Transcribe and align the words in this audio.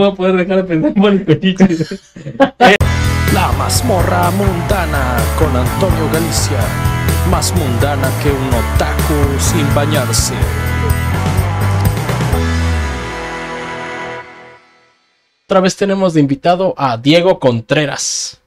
voy 0.00 0.10
a 0.10 0.14
poder 0.14 0.36
dejar 0.36 0.56
de 0.56 0.64
pensar 0.64 0.94
por 0.94 1.12
el 1.12 1.24
fetiche. 1.24 1.68
La 3.32 3.52
mazmorra 3.52 4.30
mundana 4.32 5.16
con 5.38 5.54
Antonio 5.56 6.08
Galicia. 6.12 6.58
Más 7.30 7.54
mundana 7.54 8.08
que 8.22 8.30
un 8.30 8.48
otaku 8.48 9.38
sin 9.38 9.74
bañarse. 9.74 10.34
Otra 15.46 15.60
vez 15.60 15.76
tenemos 15.76 16.14
de 16.14 16.20
invitado 16.20 16.74
a 16.76 16.96
Diego 16.96 17.38
Contreras. 17.40 18.40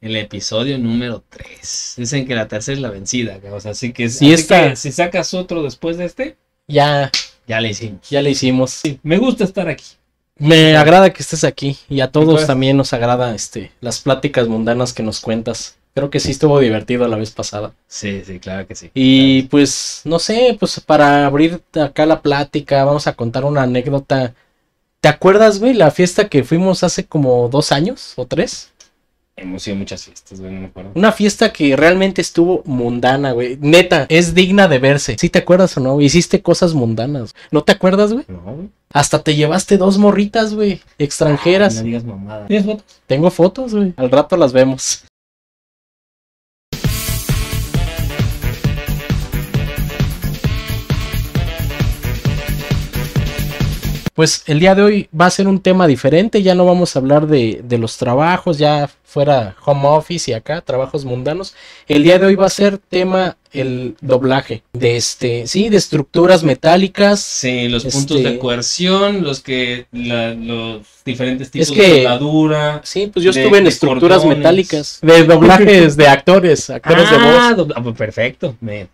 El 0.00 0.16
episodio 0.16 0.78
número 0.78 1.22
3. 1.28 1.94
Dicen 1.96 2.26
que 2.26 2.34
la 2.34 2.48
tercera 2.48 2.74
es 2.76 2.82
la 2.82 2.90
vencida. 2.90 3.38
O 3.52 3.60
sea, 3.60 3.72
así 3.72 3.92
que, 3.92 4.08
Si 4.08 4.26
así 4.32 4.32
esta- 4.42 4.70
que 4.70 4.76
si 4.76 4.92
sacas 4.92 5.34
otro 5.34 5.62
después 5.62 5.96
de 5.96 6.04
este, 6.06 6.36
Ya, 6.68 7.10
ya 7.46 7.60
le 7.60 7.70
hicimos. 7.70 8.08
ya 8.10 8.22
le 8.22 8.30
hicimos. 8.30 8.70
Sí, 8.70 8.98
me 9.02 9.18
gusta 9.18 9.44
estar 9.44 9.68
aquí. 9.68 9.84
Me 10.38 10.76
agrada 10.76 11.12
que 11.12 11.22
estés 11.22 11.44
aquí 11.44 11.78
y 11.88 12.00
a 12.00 12.10
todos 12.10 12.34
Pues- 12.34 12.46
también 12.46 12.76
nos 12.76 12.92
agrada 12.92 13.34
este 13.34 13.70
las 13.80 14.00
pláticas 14.00 14.48
mundanas 14.48 14.92
que 14.92 15.02
nos 15.02 15.20
cuentas. 15.20 15.76
Creo 15.94 16.08
que 16.08 16.20
sí 16.20 16.30
estuvo 16.30 16.58
divertido 16.58 17.06
la 17.06 17.18
vez 17.18 17.30
pasada. 17.32 17.74
Sí, 17.86 18.22
sí, 18.24 18.40
claro 18.40 18.66
que 18.66 18.74
sí. 18.74 18.90
Y 18.94 19.42
pues, 19.44 20.00
no 20.04 20.18
sé, 20.18 20.56
pues 20.58 20.80
para 20.80 21.26
abrir 21.26 21.60
acá 21.78 22.06
la 22.06 22.22
plática, 22.22 22.82
vamos 22.84 23.06
a 23.06 23.12
contar 23.12 23.44
una 23.44 23.64
anécdota. 23.64 24.32
¿Te 25.02 25.08
acuerdas, 25.10 25.58
güey, 25.58 25.74
la 25.74 25.90
fiesta 25.90 26.28
que 26.30 26.44
fuimos 26.44 26.82
hace 26.82 27.04
como 27.04 27.48
dos 27.50 27.72
años 27.72 28.14
o 28.16 28.24
tres? 28.26 28.70
Hemos 29.34 29.66
ido 29.66 29.76
a 29.76 29.78
muchas 29.78 30.04
fiestas, 30.04 30.40
güey, 30.40 30.52
no 30.52 30.60
me 30.60 30.66
acuerdo. 30.66 30.92
Una 30.94 31.10
fiesta 31.10 31.52
que 31.52 31.74
realmente 31.74 32.20
estuvo 32.20 32.62
mundana, 32.66 33.32
güey. 33.32 33.56
Neta, 33.60 34.04
es 34.10 34.34
digna 34.34 34.68
de 34.68 34.78
verse. 34.78 35.16
¿Sí 35.18 35.30
te 35.30 35.38
acuerdas 35.38 35.76
o 35.78 35.80
no? 35.80 36.00
Hiciste 36.00 36.42
cosas 36.42 36.74
mundanas. 36.74 37.34
¿No 37.50 37.64
te 37.64 37.72
acuerdas, 37.72 38.12
güey? 38.12 38.26
No, 38.28 38.40
güey. 38.42 38.68
Hasta 38.92 39.22
te 39.22 39.34
llevaste 39.34 39.78
dos 39.78 39.96
morritas, 39.96 40.54
güey, 40.54 40.82
extranjeras. 40.98 41.76
No 41.76 41.82
digas 41.82 42.04
mamada. 42.04 42.46
¿Tienes 42.46 42.66
fotos? 42.66 42.84
Tengo 43.06 43.30
fotos, 43.30 43.74
güey. 43.74 43.94
Al 43.96 44.10
rato 44.10 44.36
las 44.36 44.52
vemos. 44.52 45.04
Pues 54.14 54.42
el 54.46 54.60
día 54.60 54.74
de 54.74 54.82
hoy 54.82 55.08
va 55.18 55.24
a 55.26 55.30
ser 55.30 55.48
un 55.48 55.60
tema 55.60 55.86
diferente, 55.86 56.42
ya 56.42 56.54
no 56.54 56.66
vamos 56.66 56.94
a 56.94 56.98
hablar 56.98 57.26
de, 57.26 57.62
de 57.64 57.78
los 57.78 57.96
trabajos, 57.96 58.58
ya 58.58 58.90
fuera 59.04 59.56
home 59.64 59.88
office 59.88 60.30
y 60.30 60.34
acá, 60.34 60.60
trabajos 60.60 61.06
mundanos. 61.06 61.54
El 61.88 62.02
día 62.02 62.18
de 62.18 62.26
hoy 62.26 62.34
va 62.34 62.44
a 62.46 62.50
ser 62.50 62.76
tema 62.76 63.38
el 63.54 63.96
doblaje 64.02 64.64
de 64.74 64.96
este, 64.96 65.46
sí, 65.46 65.70
de 65.70 65.78
estructuras 65.78 66.44
metálicas. 66.44 67.20
Sí, 67.20 67.68
los 67.68 67.86
Este- 67.86 67.96
puntos 67.98 68.22
de 68.22 68.38
coerción, 68.38 69.22
los 69.22 69.40
que 69.40 69.86
la- 69.92 70.34
los 70.34 70.82
diferentes 71.06 71.50
tipos 71.50 71.68
Es 71.70 71.74
que- 71.74 71.82
de 71.82 71.94
soldadura. 72.02 72.82
Sí, 72.84 73.06
pues 73.10 73.24
yo 73.24 73.30
estuve 73.30 73.58
en 73.58 73.66
estructuras 73.66 74.18
cordones. 74.18 74.38
metálicas, 74.38 74.98
de 75.00 75.24
doblajes 75.24 75.96
de 75.96 76.06
actores, 76.08 76.68
actores 76.68 77.10
de 77.10 77.16
voz. 77.16 77.66
Ah, 77.74 77.82
pues 77.82 77.96
perfecto. 77.96 78.56
me- 78.60 78.88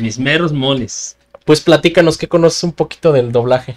mis 0.00 0.18
meros 0.18 0.54
moles. 0.54 1.16
Pues 1.44 1.60
platícanos 1.60 2.16
que 2.16 2.28
conoces 2.28 2.64
un 2.64 2.72
poquito 2.72 3.12
del 3.12 3.30
doblaje. 3.30 3.76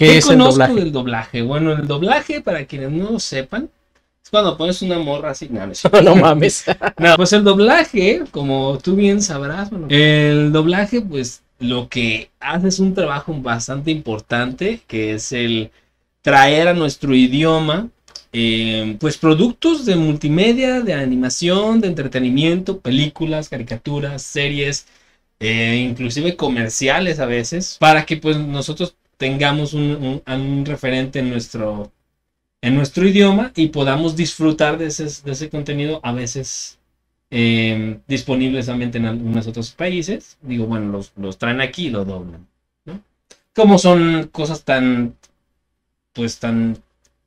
¿Qué, 0.00 0.06
¿Qué 0.06 0.16
es 0.16 0.24
el 0.24 0.38
conozco 0.38 0.52
doblaje? 0.52 0.74
del 0.76 0.92
doblaje? 0.92 1.42
Bueno, 1.42 1.72
el 1.72 1.86
doblaje, 1.86 2.40
para 2.40 2.64
quienes 2.64 2.90
no 2.90 3.10
lo 3.10 3.20
sepan, 3.20 3.68
es 4.24 4.30
cuando 4.30 4.56
pones 4.56 4.80
una 4.80 4.98
morra 4.98 5.32
así. 5.32 5.50
No, 5.50 5.66
no 6.02 6.16
mames. 6.16 6.64
No, 6.96 7.16
pues 7.16 7.34
el 7.34 7.44
doblaje, 7.44 8.22
como 8.30 8.78
tú 8.82 8.96
bien 8.96 9.20
sabrás, 9.20 9.68
bueno, 9.68 9.88
el 9.90 10.52
doblaje, 10.52 11.02
pues 11.02 11.42
lo 11.58 11.90
que 11.90 12.30
hace 12.40 12.68
es 12.68 12.78
un 12.78 12.94
trabajo 12.94 13.34
bastante 13.34 13.90
importante, 13.90 14.80
que 14.86 15.12
es 15.12 15.32
el 15.32 15.70
traer 16.22 16.68
a 16.68 16.72
nuestro 16.72 17.14
idioma, 17.14 17.90
eh, 18.32 18.96
pues 19.00 19.18
productos 19.18 19.84
de 19.84 19.96
multimedia, 19.96 20.80
de 20.80 20.94
animación, 20.94 21.82
de 21.82 21.88
entretenimiento, 21.88 22.80
películas, 22.80 23.50
caricaturas, 23.50 24.22
series, 24.22 24.86
eh, 25.40 25.86
inclusive 25.86 26.36
comerciales 26.36 27.18
a 27.20 27.26
veces, 27.26 27.76
para 27.78 28.06
que 28.06 28.16
pues 28.16 28.38
nosotros 28.38 28.94
tengamos 29.20 29.74
un, 29.74 30.64
referente 30.64 31.18
en 31.18 31.28
nuestro, 31.28 31.92
en 32.62 32.74
nuestro 32.74 33.06
idioma 33.06 33.52
y 33.54 33.66
podamos 33.66 34.16
disfrutar 34.16 34.78
de 34.78 34.86
ese, 34.86 35.50
contenido 35.50 36.00
a 36.02 36.12
veces 36.12 36.78
eh, 37.30 38.00
disponibles 38.08 38.64
solamente 38.64 38.96
en 38.96 39.04
algunos 39.04 39.46
otros 39.46 39.72
países. 39.72 40.38
Digo, 40.40 40.64
bueno, 40.64 41.02
los, 41.16 41.38
traen 41.38 41.60
aquí 41.60 41.88
y 41.88 41.90
lo 41.90 42.06
doblan. 42.06 42.46
Como 43.54 43.78
son 43.78 44.28
cosas 44.32 44.64
tan, 44.64 45.14
pues 46.14 46.38
tan 46.38 46.78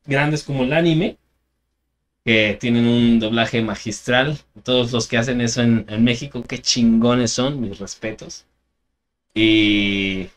grandes 0.08 0.42
como 0.42 0.64
el 0.64 0.74
anime, 0.74 1.18
que 2.26 2.58
tienen 2.60 2.88
un 2.88 3.20
doblaje 3.20 3.62
magistral. 3.62 4.40
Todos 4.64 4.92
los 4.92 5.08
que 5.08 5.20
hacen 5.20 5.42
eso 5.42 5.62
en, 5.62 5.86
en 5.88 6.04
México, 6.04 6.42
qué 6.42 6.60
chingones 6.60 7.34
son, 7.34 7.62
mis 7.62 7.78
respetos. 7.78 8.46
Y 9.36 10.30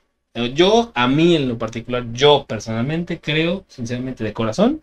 yo, 0.55 0.93
a 0.95 1.09
mí 1.09 1.35
en 1.37 1.49
lo 1.49 1.59
particular, 1.59 2.05
yo 2.13 2.45
personalmente 2.47 3.19
creo, 3.21 3.65
sinceramente 3.69 4.23
de 4.25 4.33
corazón, 4.33 4.83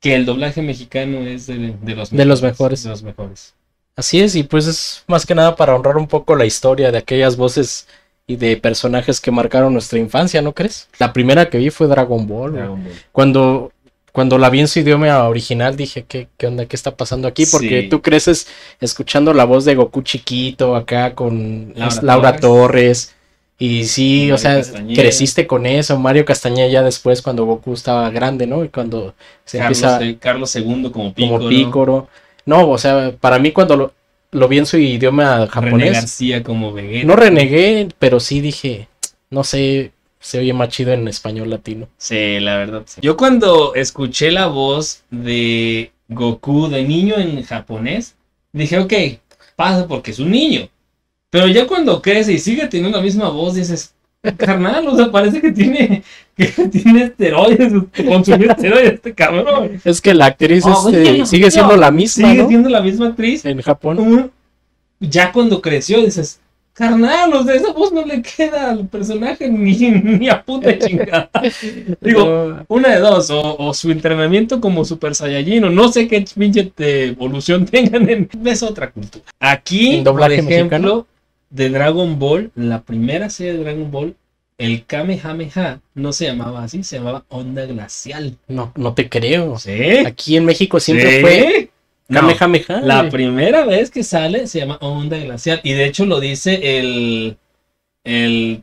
que 0.00 0.14
el 0.14 0.26
doblaje 0.26 0.62
mexicano 0.62 1.18
es 1.20 1.46
de, 1.46 1.74
de 1.82 1.94
los, 1.94 2.10
De 2.10 2.24
los 2.24 2.42
mejores. 2.42 2.82
De 2.82 2.90
los 2.90 3.02
mejores. 3.02 3.54
Así 3.96 4.20
es, 4.20 4.36
y 4.36 4.44
pues 4.44 4.66
es 4.66 5.04
más 5.08 5.26
que 5.26 5.34
nada 5.34 5.56
para 5.56 5.74
honrar 5.74 5.96
un 5.96 6.06
poco 6.06 6.36
la 6.36 6.46
historia 6.46 6.92
de 6.92 6.98
aquellas 6.98 7.36
voces 7.36 7.88
y 8.28 8.36
de 8.36 8.56
personajes 8.56 9.20
que 9.20 9.30
marcaron 9.30 9.72
nuestra 9.72 9.98
infancia, 9.98 10.40
¿no 10.42 10.52
crees? 10.54 10.88
La 10.98 11.12
primera 11.12 11.48
que 11.50 11.58
vi 11.58 11.70
fue 11.70 11.86
Dragon 11.88 12.26
Ball. 12.26 12.52
Dragon 12.52 12.84
Ball. 12.84 12.92
Cuando, 13.10 13.72
cuando 14.12 14.38
la 14.38 14.50
vi 14.50 14.60
en 14.60 14.68
su 14.68 14.78
idioma 14.80 15.26
original 15.28 15.76
dije, 15.76 16.04
¿qué, 16.06 16.28
qué 16.36 16.46
onda? 16.46 16.66
¿Qué 16.66 16.76
está 16.76 16.96
pasando 16.96 17.26
aquí? 17.26 17.46
Porque 17.46 17.82
Sí. 17.82 17.88
tú 17.88 18.02
creces 18.02 18.46
escuchando 18.80 19.32
la 19.32 19.44
voz 19.44 19.64
de 19.64 19.74
Goku 19.74 20.02
chiquito 20.02 20.76
acá 20.76 21.14
con 21.14 21.72
Laura 21.74 22.02
Laura, 22.02 22.36
Torres. 22.36 22.40
Torres. 22.40 23.14
Y 23.58 23.84
sí, 23.84 24.20
Mario 24.20 24.34
o 24.34 24.38
sea, 24.38 24.56
Castañeda. 24.56 25.02
creciste 25.02 25.46
con 25.46 25.66
eso. 25.66 25.98
Mario 25.98 26.24
Castañeda 26.24 26.68
ya 26.68 26.82
después 26.82 27.22
cuando 27.22 27.44
Goku 27.44 27.74
estaba 27.74 28.08
grande, 28.10 28.46
¿no? 28.46 28.64
Y 28.64 28.68
cuando 28.68 29.14
se 29.44 29.58
Carlos, 29.58 29.82
empieza 29.82 30.04
eh, 30.04 30.16
Carlos 30.18 30.54
II 30.54 30.90
como 30.92 31.12
Piccolo. 31.12 31.38
como 31.38 31.48
Pícoro. 31.48 32.08
No, 32.46 32.70
o 32.70 32.78
sea, 32.78 33.12
para 33.20 33.38
mí 33.38 33.50
cuando 33.52 33.76
lo, 33.76 33.92
lo 34.30 34.48
vi 34.48 34.58
en 34.58 34.66
su 34.66 34.78
idioma 34.78 35.46
René 35.46 35.48
japonés, 35.48 35.92
García 35.92 36.42
como 36.42 36.72
Vegeta. 36.72 37.06
no 37.06 37.16
renegué, 37.16 37.88
pero 37.98 38.20
sí 38.20 38.40
dije, 38.40 38.88
no 39.30 39.42
sé, 39.44 39.90
se 40.20 40.38
oye 40.38 40.52
más 40.52 40.68
chido 40.68 40.92
en 40.92 41.08
español 41.08 41.50
latino. 41.50 41.88
Sí, 41.96 42.38
la 42.40 42.56
verdad. 42.58 42.82
sí. 42.86 43.00
Yo 43.02 43.16
cuando 43.16 43.74
escuché 43.74 44.30
la 44.30 44.46
voz 44.46 45.02
de 45.10 45.90
Goku 46.08 46.68
de 46.68 46.84
niño 46.84 47.16
en 47.18 47.42
japonés, 47.42 48.14
dije, 48.52 48.78
ok, 48.78 48.92
pasa 49.56 49.86
porque 49.88 50.12
es 50.12 50.18
un 50.20 50.30
niño. 50.30 50.68
Pero 51.30 51.46
ya 51.48 51.66
cuando 51.66 52.00
crece 52.00 52.32
y 52.32 52.38
sigue 52.38 52.66
teniendo 52.66 52.96
la 52.96 53.02
misma 53.02 53.28
voz, 53.28 53.54
dices, 53.54 53.94
carnal, 54.36 54.86
o 54.88 54.96
sea, 54.96 55.10
parece 55.10 55.40
que 55.40 55.52
tiene, 55.52 56.02
que 56.36 56.46
tiene 56.46 57.04
esteroides, 57.04 57.72
consumió 58.06 58.50
esteroides 58.52 58.94
este 58.94 59.14
cabrón. 59.14 59.80
Es 59.84 60.00
que 60.00 60.14
la 60.14 60.26
actriz 60.26 60.64
Oh, 60.66 60.88
este, 60.88 61.10
oye, 61.10 61.26
sigue 61.26 61.50
siendo 61.50 61.76
la 61.76 61.90
misma, 61.90 62.30
Sigue 62.30 62.42
¿no? 62.42 62.48
siendo 62.48 62.68
la 62.68 62.80
misma 62.80 63.08
actriz. 63.08 63.44
En 63.44 63.60
Japón. 63.60 64.30
Ya 65.00 65.30
cuando 65.30 65.60
creció, 65.60 66.02
dices, 66.02 66.40
carnal, 66.72 67.32
o 67.34 67.44
sea, 67.44 67.54
esa 67.54 67.72
voz 67.72 67.92
no 67.92 68.04
le 68.04 68.22
queda 68.22 68.70
al 68.70 68.86
personaje 68.88 69.48
ni, 69.48 69.76
ni 69.76 70.28
a 70.28 70.42
puta 70.42 70.78
chingada. 70.78 71.30
Digo, 72.00 72.24
No, 72.24 72.64
una 72.68 72.94
de 72.94 73.00
dos, 73.00 73.30
o, 73.30 73.56
o 73.58 73.74
su 73.74 73.90
entrenamiento 73.90 74.60
como 74.60 74.84
Super 74.84 75.14
Saiyajin, 75.14 75.64
o 75.64 75.70
no 75.70 75.88
sé 75.92 76.08
qué 76.08 76.24
pinche 76.36 76.72
de 76.76 77.08
evolución 77.08 77.64
tengan, 77.66 78.08
en, 78.08 78.28
es 78.44 78.62
otra 78.62 78.90
cultura. 78.90 79.24
Aquí, 79.38 79.96
¿En 79.96 80.04
doblaje 80.04 80.42
por 80.42 80.52
ejemplo, 80.52 80.78
mexicano? 80.78 81.06
De 81.50 81.70
Dragon 81.70 82.18
Ball, 82.18 82.50
la 82.54 82.82
primera 82.82 83.30
serie 83.30 83.54
de 83.54 83.58
Dragon 83.64 83.90
Ball, 83.90 84.16
el 84.58 84.84
Kamehameha 84.84 85.80
no 85.94 86.12
se 86.12 86.26
llamaba 86.26 86.64
así, 86.64 86.82
se 86.82 86.96
llamaba 86.98 87.24
Onda 87.28 87.64
Glacial. 87.66 88.36
no, 88.48 88.72
no 88.76 88.94
te 88.94 89.08
creo. 89.08 89.58
¿Sí? 89.58 89.98
Aquí 90.06 90.36
en 90.36 90.44
México 90.44 90.80
siempre 90.80 91.16
¿Sí? 91.16 91.20
fue 91.20 91.70
No, 92.08 92.20
Kamehameha. 92.20 92.80
la 92.82 93.08
primera 93.08 93.64
vez 93.64 93.90
que 93.90 94.02
sale 94.02 94.46
se 94.48 94.58
llama 94.60 94.76
Onda 94.80 95.16
Glacial. 95.18 95.60
Y 95.62 95.72
de 95.74 95.84
hecho 95.86 96.06
lo 96.06 96.18
dice 96.20 96.78
el, 96.80 97.36
el 98.04 98.62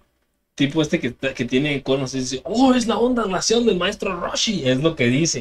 tipo 0.55 0.81
este 0.81 0.99
que, 0.99 1.13
que 1.13 1.45
tiene 1.45 1.75
iconos. 1.75 2.13
y 2.13 2.19
Dice, 2.19 2.41
oh, 2.43 2.73
es 2.73 2.87
la 2.87 2.97
onda 2.97 3.23
glacial 3.23 3.65
del 3.65 3.77
maestro 3.77 4.19
Roshi. 4.19 4.67
Es 4.67 4.81
lo 4.81 4.95
que 4.95 5.07
dice. 5.07 5.39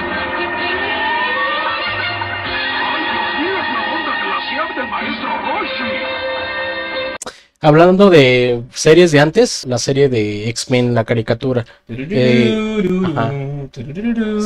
Hablando 7.64 8.11
de 8.11 8.62
series 8.75 9.11
de 9.11 9.20
antes, 9.20 9.64
la 9.66 9.78
serie 9.78 10.11
de 10.11 10.49
X-Men, 10.50 10.94
la 10.94 11.05
caricatura. 11.05 11.64
Eh, 11.88 12.55
ajá. 13.06 13.32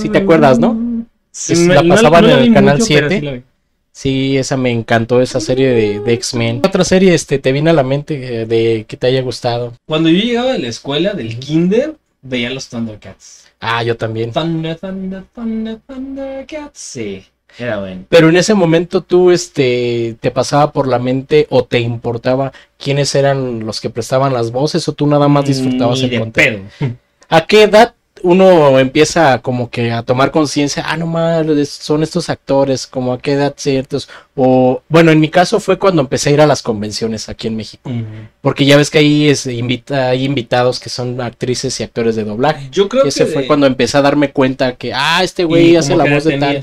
Sí 0.00 0.08
te 0.08 0.18
acuerdas, 0.18 0.60
¿no? 0.60 1.04
Sí, 1.32 1.52
Es- 1.54 1.66
la 1.66 1.82
pasaban 1.82 2.22
no 2.22 2.28
la 2.28 2.38
en 2.38 2.44
el 2.44 2.54
canal 2.54 2.78
mucho, 2.78 2.86
pero 2.94 3.08
7. 3.08 3.18
sí 3.20 3.24
la 3.26 3.32
vi. 3.32 3.42
Sí, 3.90 4.36
esa 4.38 4.56
me 4.56 4.70
encantó, 4.70 5.20
esa 5.20 5.40
serie 5.40 5.70
de, 5.70 5.98
de 5.98 6.12
X-Men. 6.12 6.60
¿Qué 6.62 6.68
otra 6.68 6.84
serie 6.84 7.12
este, 7.12 7.40
te 7.40 7.50
viene 7.50 7.70
a 7.70 7.72
la 7.72 7.82
mente 7.82 8.42
eh, 8.42 8.46
de 8.46 8.84
que 8.86 8.96
te 8.96 9.08
haya 9.08 9.20
gustado? 9.22 9.72
Cuando 9.88 10.08
yo 10.08 10.22
llegaba 10.22 10.52
de 10.52 10.60
la 10.60 10.68
escuela, 10.68 11.14
del 11.14 11.36
kinder, 11.40 11.96
veía 12.22 12.50
los 12.50 12.68
Thundercats. 12.68 13.48
Ah, 13.58 13.82
yo 13.82 13.96
también. 13.96 14.30
Thunder, 14.32 14.76
Thunder, 14.78 15.24
Thunder, 15.34 15.78
Thundercats. 15.84 16.78
Sí, 16.78 17.24
era 17.58 17.78
bueno. 17.80 18.04
Pero 18.08 18.28
en 18.28 18.36
ese 18.36 18.54
momento 18.54 19.00
tú, 19.02 19.30
este, 19.30 20.16
te 20.20 20.30
pasaba 20.30 20.72
por 20.72 20.86
la 20.88 20.98
mente 20.98 21.46
o 21.50 21.64
te 21.64 21.80
importaba 21.80 22.52
quiénes 22.78 23.14
eran 23.14 23.66
los 23.66 23.80
que 23.80 23.90
prestaban 23.90 24.32
las 24.32 24.52
voces 24.52 24.86
o 24.88 24.92
tú 24.92 25.06
nada 25.06 25.28
más 25.28 25.44
disfrutabas 25.46 25.98
Ni 25.98 26.04
el 26.04 26.10
de 26.10 26.18
contenido. 26.20 26.62
pedo. 26.78 26.92
¿A 27.28 27.44
qué 27.46 27.64
edad 27.64 27.94
uno 28.22 28.80
empieza 28.80 29.38
como 29.42 29.70
que 29.70 29.92
a 29.92 30.02
tomar 30.02 30.32
conciencia? 30.32 30.82
Ah, 30.88 30.96
no 30.96 31.06
más, 31.06 31.46
son 31.68 32.02
estos 32.02 32.28
actores, 32.30 32.86
como 32.86 33.12
a 33.12 33.18
qué 33.20 33.32
edad 33.34 33.54
ciertos. 33.56 34.08
O, 34.34 34.82
bueno, 34.88 35.12
en 35.12 35.20
mi 35.20 35.28
caso 35.28 35.60
fue 35.60 35.78
cuando 35.78 36.02
empecé 36.02 36.30
a 36.30 36.32
ir 36.32 36.40
a 36.40 36.46
las 36.46 36.62
convenciones 36.62 37.28
aquí 37.28 37.46
en 37.46 37.56
México. 37.56 37.90
Porque 38.40 38.64
ya 38.64 38.76
ves 38.76 38.90
que 38.90 38.98
ahí 38.98 39.28
es, 39.28 39.46
invita, 39.46 40.08
hay 40.08 40.24
invitados 40.24 40.80
que 40.80 40.88
son 40.88 41.20
actrices 41.20 41.78
y 41.78 41.84
actores 41.84 42.16
de 42.16 42.24
doblaje. 42.24 42.68
Yo 42.72 42.88
creo 42.88 43.04
Y 43.04 43.08
ese 43.08 43.24
que 43.26 43.30
fue 43.32 43.42
de- 43.42 43.46
cuando 43.48 43.66
empecé 43.68 43.98
a 43.98 44.02
darme 44.02 44.32
cuenta 44.32 44.74
que, 44.74 44.92
ah, 44.94 45.20
este 45.22 45.42
¿Y 45.42 45.44
güey 45.44 45.76
hace 45.76 45.94
la 45.94 46.04
voz 46.12 46.24
de 46.24 46.38
tal. 46.38 46.60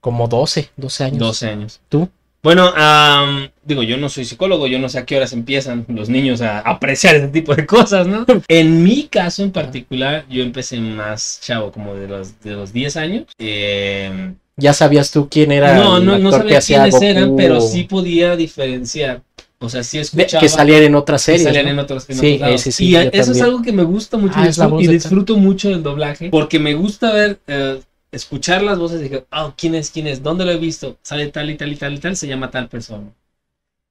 Como 0.00 0.28
12, 0.28 0.70
12 0.76 1.04
años. 1.04 1.18
12 1.18 1.46
años. 1.48 1.80
¿Tú? 1.88 2.08
Bueno, 2.42 2.72
am, 2.74 3.50
digo, 3.62 3.82
yo 3.82 3.98
no 3.98 4.08
soy 4.08 4.24
psicólogo, 4.24 4.66
yo 4.66 4.78
no 4.78 4.88
sé 4.88 4.98
a 4.98 5.04
qué 5.04 5.18
horas 5.18 5.34
empiezan 5.34 5.84
los 5.88 6.08
niños 6.08 6.40
a 6.40 6.60
apreciar 6.60 7.14
ese 7.16 7.28
tipo 7.28 7.54
de 7.54 7.66
cosas, 7.66 8.06
¿no? 8.06 8.24
En 8.48 8.82
mi 8.82 9.08
caso 9.08 9.42
en 9.42 9.50
particular, 9.52 10.24
yo 10.30 10.42
empecé 10.42 10.80
más 10.80 11.40
chavo, 11.42 11.70
como 11.70 11.94
de 11.94 12.08
los, 12.08 12.40
de 12.40 12.52
los 12.52 12.72
10 12.72 12.96
años. 12.96 13.24
Eh, 13.38 14.32
¿Ya 14.56 14.72
sabías 14.72 15.10
tú 15.10 15.28
quién 15.30 15.52
era 15.52 15.74
no, 15.74 15.98
el 15.98 16.06
no, 16.06 16.18
no 16.18 16.30
que 16.30 16.36
sabía 16.36 16.60
quiénes 16.60 16.94
Goku 16.94 17.04
eran, 17.04 17.36
pero 17.36 17.60
sí 17.60 17.84
podía 17.84 18.36
diferenciar. 18.36 19.22
O 19.58 19.68
sea, 19.68 19.82
sí 19.82 19.98
escuchaba 19.98 20.40
que 20.40 20.48
salían 20.48 20.82
en 20.84 20.94
otras 20.94 21.20
que 21.26 21.32
series. 21.32 21.44
salían 21.44 21.66
¿no? 21.66 21.70
en 21.72 21.78
otros, 21.80 22.08
en 22.08 22.16
Sí, 22.16 22.36
otros 22.36 22.54
ese 22.54 22.72
sí, 22.72 22.88
y 22.88 22.96
eso 22.96 23.32
es 23.32 23.42
algo 23.42 23.60
que 23.60 23.72
me 23.72 23.82
gusta 23.82 24.16
mucho 24.16 24.34
Ah, 24.38 24.48
y 24.78 24.86
disfruto 24.86 25.36
mucho 25.36 25.68
del 25.68 25.82
doblaje 25.82 26.30
porque 26.30 26.58
me 26.58 26.72
gusta 26.72 27.12
ver, 27.12 27.38
eh, 27.46 27.78
escuchar 28.12 28.62
las 28.62 28.78
voces 28.78 29.00
y 29.00 29.04
dije, 29.04 29.24
oh, 29.32 29.54
¿quién 29.56 29.74
es? 29.74 29.90
¿Quién 29.90 30.06
es? 30.06 30.22
¿Dónde 30.22 30.44
lo 30.44 30.52
he 30.52 30.58
visto? 30.58 30.98
Sale 31.02 31.28
tal 31.28 31.50
y 31.50 31.56
tal 31.56 31.72
y 31.72 31.76
tal 31.76 31.94
y 31.94 31.98
tal, 31.98 32.16
se 32.16 32.26
llama 32.28 32.50
tal 32.50 32.68
persona. 32.68 33.12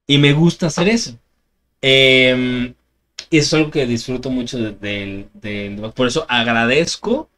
Y 0.06 0.18
me 0.18 0.32
gusta 0.32 0.66
hacer 0.66 0.88
eso. 0.88 1.16
Eh, 1.82 2.74
y 3.30 3.38
eso 3.38 3.46
es 3.48 3.60
algo 3.60 3.70
que 3.70 3.86
disfruto 3.86 4.30
mucho 4.30 4.58
de- 4.58 4.72
del, 4.72 5.26
del- 5.34 5.92
Por 5.94 6.08
eso 6.08 6.26
agradezco 6.28 7.28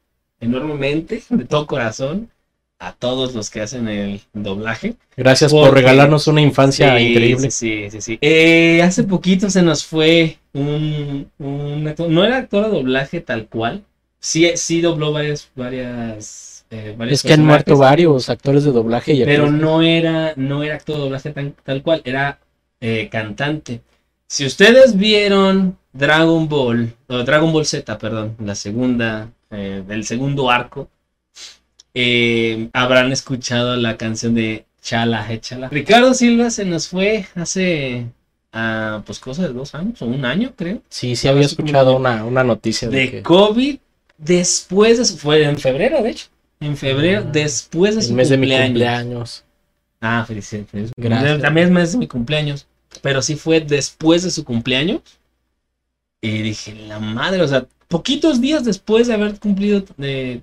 enormemente, 0.41 1.23
de 1.31 1.45
todo 1.45 1.67
corazón, 1.67 2.31
a 2.79 2.93
todos 2.95 3.35
los 3.35 3.51
que 3.51 3.61
hacen 3.61 3.89
el 3.89 4.21
doblaje. 4.33 4.97
Gracias 5.17 5.53
por 5.53 5.73
regalarnos 5.73 6.27
una 6.27 6.41
infancia 6.41 6.99
Sí, 6.99 7.05
increíble. 7.07 7.51
Sí, 7.51 7.85
sí, 7.85 7.91
sí. 7.91 8.01
sí. 8.01 8.19
Eh, 8.21 8.83
hace 8.83 9.05
poquito 9.05 9.51
se 9.51 9.63
nos 9.63 9.85
fue 9.85 10.39
un, 10.53 11.31
un 11.39 11.87
actor, 11.87 12.11
no 12.11 12.25
era 12.25 12.39
actor 12.39 12.65
de 12.65 12.71
doblaje 12.71 13.21
tal 13.21 13.47
cual. 13.47 13.85
Sí, 14.19 14.51
sí 14.57 14.81
dobló 14.81 15.13
varias, 15.13 15.49
varias, 15.55 16.52
eh, 16.73 16.97
Es 17.11 17.23
que 17.23 17.35
han 17.35 17.45
muerto 17.45 17.77
varios 17.77 18.29
actores 18.31 18.65
de 18.65 18.73
doblaje 18.73 19.13
y 19.13 19.25
Pero 19.25 19.45
actores- 19.45 19.61
no 19.61 19.83
era, 19.83 20.33
no 20.37 20.63
era 20.65 20.75
actor 20.77 20.97
de 20.97 21.03
doblaje 21.03 21.31
tan- 21.31 21.55
tal 21.65 21.83
cual, 21.83 22.01
era 22.05 22.39
eh, 22.81 23.09
cantante. 23.13 23.81
Si 24.27 24.45
ustedes 24.47 24.97
vieron 24.97 25.77
Dragon 25.93 26.49
Ball, 26.49 26.95
o 27.09 27.19
Dragon 27.23 27.53
Ball 27.53 27.67
Z, 27.67 27.99
perdón, 27.99 28.35
la 28.43 28.55
segunda, 28.55 29.31
eh, 29.51 29.85
del 29.87 30.05
segundo 30.05 30.51
arco, 30.51 30.89
eh, 31.95 32.69
habrán 32.73 33.13
escuchado 33.13 33.77
la 33.77 33.97
canción 33.97 34.35
de 34.35 34.65
Chala, 34.81 35.31
Échala. 35.33 35.69
Ricardo 35.69 36.15
Silva 36.15 36.51
se 36.51 36.65
nos 36.65 36.89
fue 36.89 37.27
hace, 37.35 38.07
ah, 38.53 39.03
pues, 39.05 39.19
cosa 39.19 39.43
de 39.43 39.53
dos 39.53 39.75
años, 39.75 40.01
o 40.03 40.07
un 40.07 40.25
año, 40.25 40.53
creo, 40.57 40.83
Sí, 40.89 41.15
sí 41.17 41.29
había 41.29 41.45
escuchado 41.47 41.97
una, 41.97 42.25
una 42.25 42.43
noticia 42.43 42.89
de, 42.89 42.97
de 42.99 43.11
que 43.11 43.23
COVID, 43.23 43.77
después 44.19 44.99
de 44.99 45.05
su, 45.05 45.19
fue 45.19 45.45
en 45.45 45.59
febrero, 45.59 46.03
de 46.03 46.11
hecho, 46.11 46.27
en 46.63 46.77
febrero, 46.77 47.25
después 47.25 47.95
de 47.95 48.01
el 48.01 48.07
su 48.07 48.15
mes 48.15 48.29
de 48.29 48.37
mi 48.37 48.47
cumpleaños. 48.47 48.69
cumpleaños. 48.71 49.45
Ah, 50.01 50.25
felicidades. 50.27 50.71
feliz 50.71 50.91
Gracias. 50.97 51.19
cumpleaños. 51.21 51.43
También 51.43 51.67
es 51.69 51.73
mes 51.73 51.93
de 51.93 51.99
mi 51.99 52.07
cumpleaños. 52.09 52.67
Pero 53.01 53.23
sí 53.23 53.37
fue 53.37 53.61
después 53.61 54.23
de 54.23 54.31
su 54.31 54.45
cumpleaños. 54.45 55.01
Y 56.21 56.43
dije, 56.43 56.75
la 56.87 56.99
madre, 57.01 57.43
o 57.43 57.49
sea, 57.49 57.67
poquitos 57.89 58.41
días 58.41 58.65
después 58.65 59.07
de 59.09 59.15
haber 59.15 59.39
cumplido 59.41 59.85
de. 59.97 60.43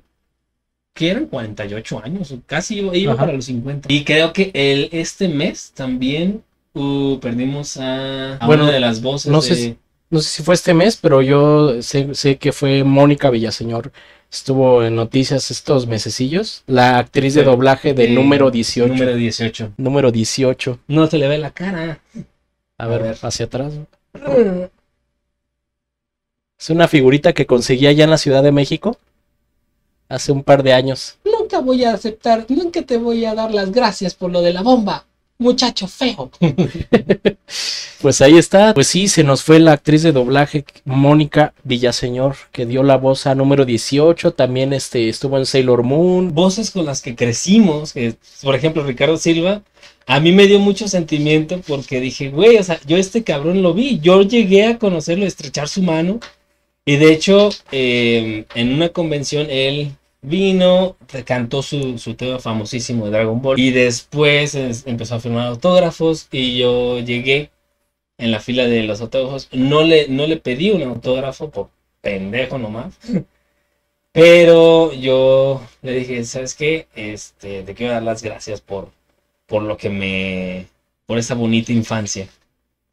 que 0.94 1.10
eran 1.10 1.28
48 1.28 2.02
años, 2.04 2.34
casi 2.46 2.80
iba, 2.80 2.96
iba 2.98 3.16
para 3.16 3.32
los 3.34 3.46
50. 3.46 3.92
Y 3.92 4.04
creo 4.04 4.34
que 4.34 4.52
el, 4.54 4.90
este 4.92 5.30
mes 5.30 5.72
también 5.74 6.44
uh, 6.74 7.18
perdimos 7.20 7.78
a, 7.78 8.36
a 8.38 8.46
Bueno, 8.46 8.64
una 8.66 8.74
de 8.74 8.80
las 8.82 9.02
voces. 9.02 9.32
no 9.32 9.42
sé 9.42 9.56
de- 9.56 9.62
si- 9.62 9.78
No 10.10 10.20
sé 10.20 10.30
si 10.30 10.44
fue 10.44 10.56
este 10.56 10.74
mes, 10.74 10.98
pero 10.98 11.22
yo 11.22 11.82
sé, 11.82 12.16
sé 12.16 12.38
que 12.38 12.52
fue 12.52 12.84
Mónica 12.84 13.30
Villaseñor. 13.30 13.92
Estuvo 14.32 14.84
en 14.84 14.96
noticias 14.96 15.50
estos 15.52 15.88
mesecillos. 15.88 16.64
La 16.68 16.98
actriz 17.00 17.34
de 17.34 17.44
doblaje 17.44 17.94
de 17.94 18.06
Eh, 18.06 18.10
número 18.12 18.52
18. 18.52 18.88
Número 18.94 19.16
18. 19.16 19.74
Número 19.78 20.12
18. 20.12 20.80
No 20.88 21.08
se 21.08 21.18
le 21.18 21.28
ve 21.28 21.38
la 21.38 21.52
cara. 21.52 22.00
A 22.78 22.88
ver, 22.88 23.02
ver. 23.02 23.18
hacia 23.22 23.46
atrás. 23.46 23.74
Es 26.60 26.70
una 26.70 26.88
figurita 26.88 27.34
que 27.34 27.46
conseguí 27.46 27.88
allá 27.88 28.04
en 28.04 28.10
la 28.10 28.18
Ciudad 28.18 28.44
de 28.44 28.52
México 28.52 28.98
hace 30.10 30.32
un 30.32 30.44
par 30.44 30.64
de 30.64 30.74
años. 30.74 31.18
Nunca 31.24 31.60
voy 31.60 31.84
a 31.84 31.94
aceptar, 31.94 32.46
nunca 32.50 32.82
te 32.82 32.98
voy 32.98 33.26
a 33.26 33.36
dar 33.36 33.54
las 33.54 33.72
gracias 33.72 34.14
por 34.16 34.32
lo 34.32 34.42
de 34.42 34.54
la 34.54 34.62
bomba, 34.62 35.06
muchacho 35.40 35.88
feo. 35.88 36.30
Pues 38.02 38.22
ahí 38.22 38.38
está. 38.38 38.74
Pues 38.74 38.88
sí, 38.88 39.10
se 39.10 39.26
nos 39.26 39.44
fue 39.44 39.60
la 39.60 39.74
actriz 39.74 40.04
de 40.04 40.14
doblaje 40.14 40.64
Mónica 40.86 41.54
Villaseñor, 41.66 42.38
que 42.54 42.66
dio 42.66 42.82
la 42.82 42.96
voz 42.96 43.28
a 43.28 43.36
número 43.36 43.66
18. 43.66 44.32
También 44.32 44.72
este, 44.72 45.10
estuvo 45.10 45.38
en 45.38 45.46
Sailor 45.46 45.84
Moon. 45.84 46.34
voces 46.34 46.72
con 46.72 46.86
las 46.86 47.02
que 47.02 47.18
crecimos, 47.18 47.92
que, 47.92 48.16
por 48.42 48.56
ejemplo 48.56 48.86
Ricardo 48.86 49.18
Silva, 49.18 49.64
a 50.06 50.22
mí 50.22 50.32
me 50.32 50.48
dio 50.48 50.60
mucho 50.60 50.88
sentimiento 50.88 51.60
porque 51.68 52.00
dije, 52.00 52.30
güey, 52.30 52.56
o 52.56 52.64
sea, 52.64 52.80
yo 52.88 52.96
este 52.96 53.26
cabrón 53.26 53.62
lo 53.62 53.74
vi, 53.74 54.00
yo 54.00 54.22
llegué 54.22 54.66
a 54.66 54.80
conocerlo, 54.80 55.26
a 55.26 55.28
estrechar 55.28 55.68
su 55.68 55.84
mano, 55.84 56.22
y 56.86 56.96
de 56.96 57.12
hecho, 57.12 57.50
eh, 57.72 58.46
en 58.56 58.74
una 58.74 58.90
convención 58.90 59.48
él 59.50 59.92
vino, 60.22 60.98
cantó 61.26 61.62
su, 61.62 61.98
su 61.98 62.16
tema 62.16 62.40
famosísimo 62.40 63.06
de 63.06 63.12
Dragon 63.12 63.42
Ball, 63.42 63.60
y 63.60 63.72
después 63.72 64.56
es- 64.56 64.86
empezó 64.88 65.16
a 65.16 65.20
firmar 65.20 65.48
autógrafos, 65.48 66.28
y 66.32 66.58
yo 66.58 67.00
llegué 67.00 67.52
en 68.18 68.32
la 68.32 68.40
fila 68.40 68.66
de 68.66 68.84
los 68.84 69.02
autógrafos, 69.02 69.48
no 69.54 69.84
le, 69.84 70.08
no 70.10 70.28
le 70.28 70.38
pedí 70.38 70.72
un 70.72 70.84
autógrafo 70.84 71.50
por 71.50 71.70
pendejo 72.02 72.58
nomás. 72.58 72.94
Pero 74.12 74.92
yo 74.94 75.62
le 75.82 75.94
dije, 75.94 76.24
¿sabes 76.26 76.56
qué? 76.56 76.88
Este, 76.96 77.64
te 77.64 77.76
quiero 77.76 77.94
dar 77.94 78.04
las 78.04 78.24
gracias 78.24 78.60
por, 78.60 78.90
por 79.46 79.62
lo 79.62 79.78
que 79.78 79.90
me, 79.90 80.66
por 81.06 81.18
esa 81.20 81.36
bonita 81.36 81.72
infancia. 81.72 82.28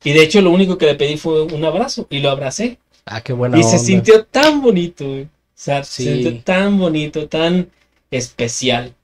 Y 0.05 0.13
de 0.13 0.23
hecho 0.23 0.43
lo 0.43 0.51
único 0.51 0.77
que 0.77 0.87
le 0.87 0.95
pedí 0.95 1.17
fue 1.17 1.43
un 1.43 1.65
abrazo 1.65 2.07
y 2.11 2.21
lo 2.21 2.31
abracé. 2.31 2.79
Ah, 3.07 3.23
qué 3.23 3.33
buena 3.33 3.59
y 3.59 3.63
se 3.63 3.79
sintió 3.79 4.25
tan 4.27 4.61
bonito, 4.61 5.07
güey. 5.07 5.29
O 5.57 5.59
sea, 5.59 5.83
Sí. 5.85 6.05
se 6.05 6.13
sintió 6.15 6.43
tan 6.43 6.79
bonito, 6.79 7.29
tan 7.29 7.71
especial. 8.11 8.95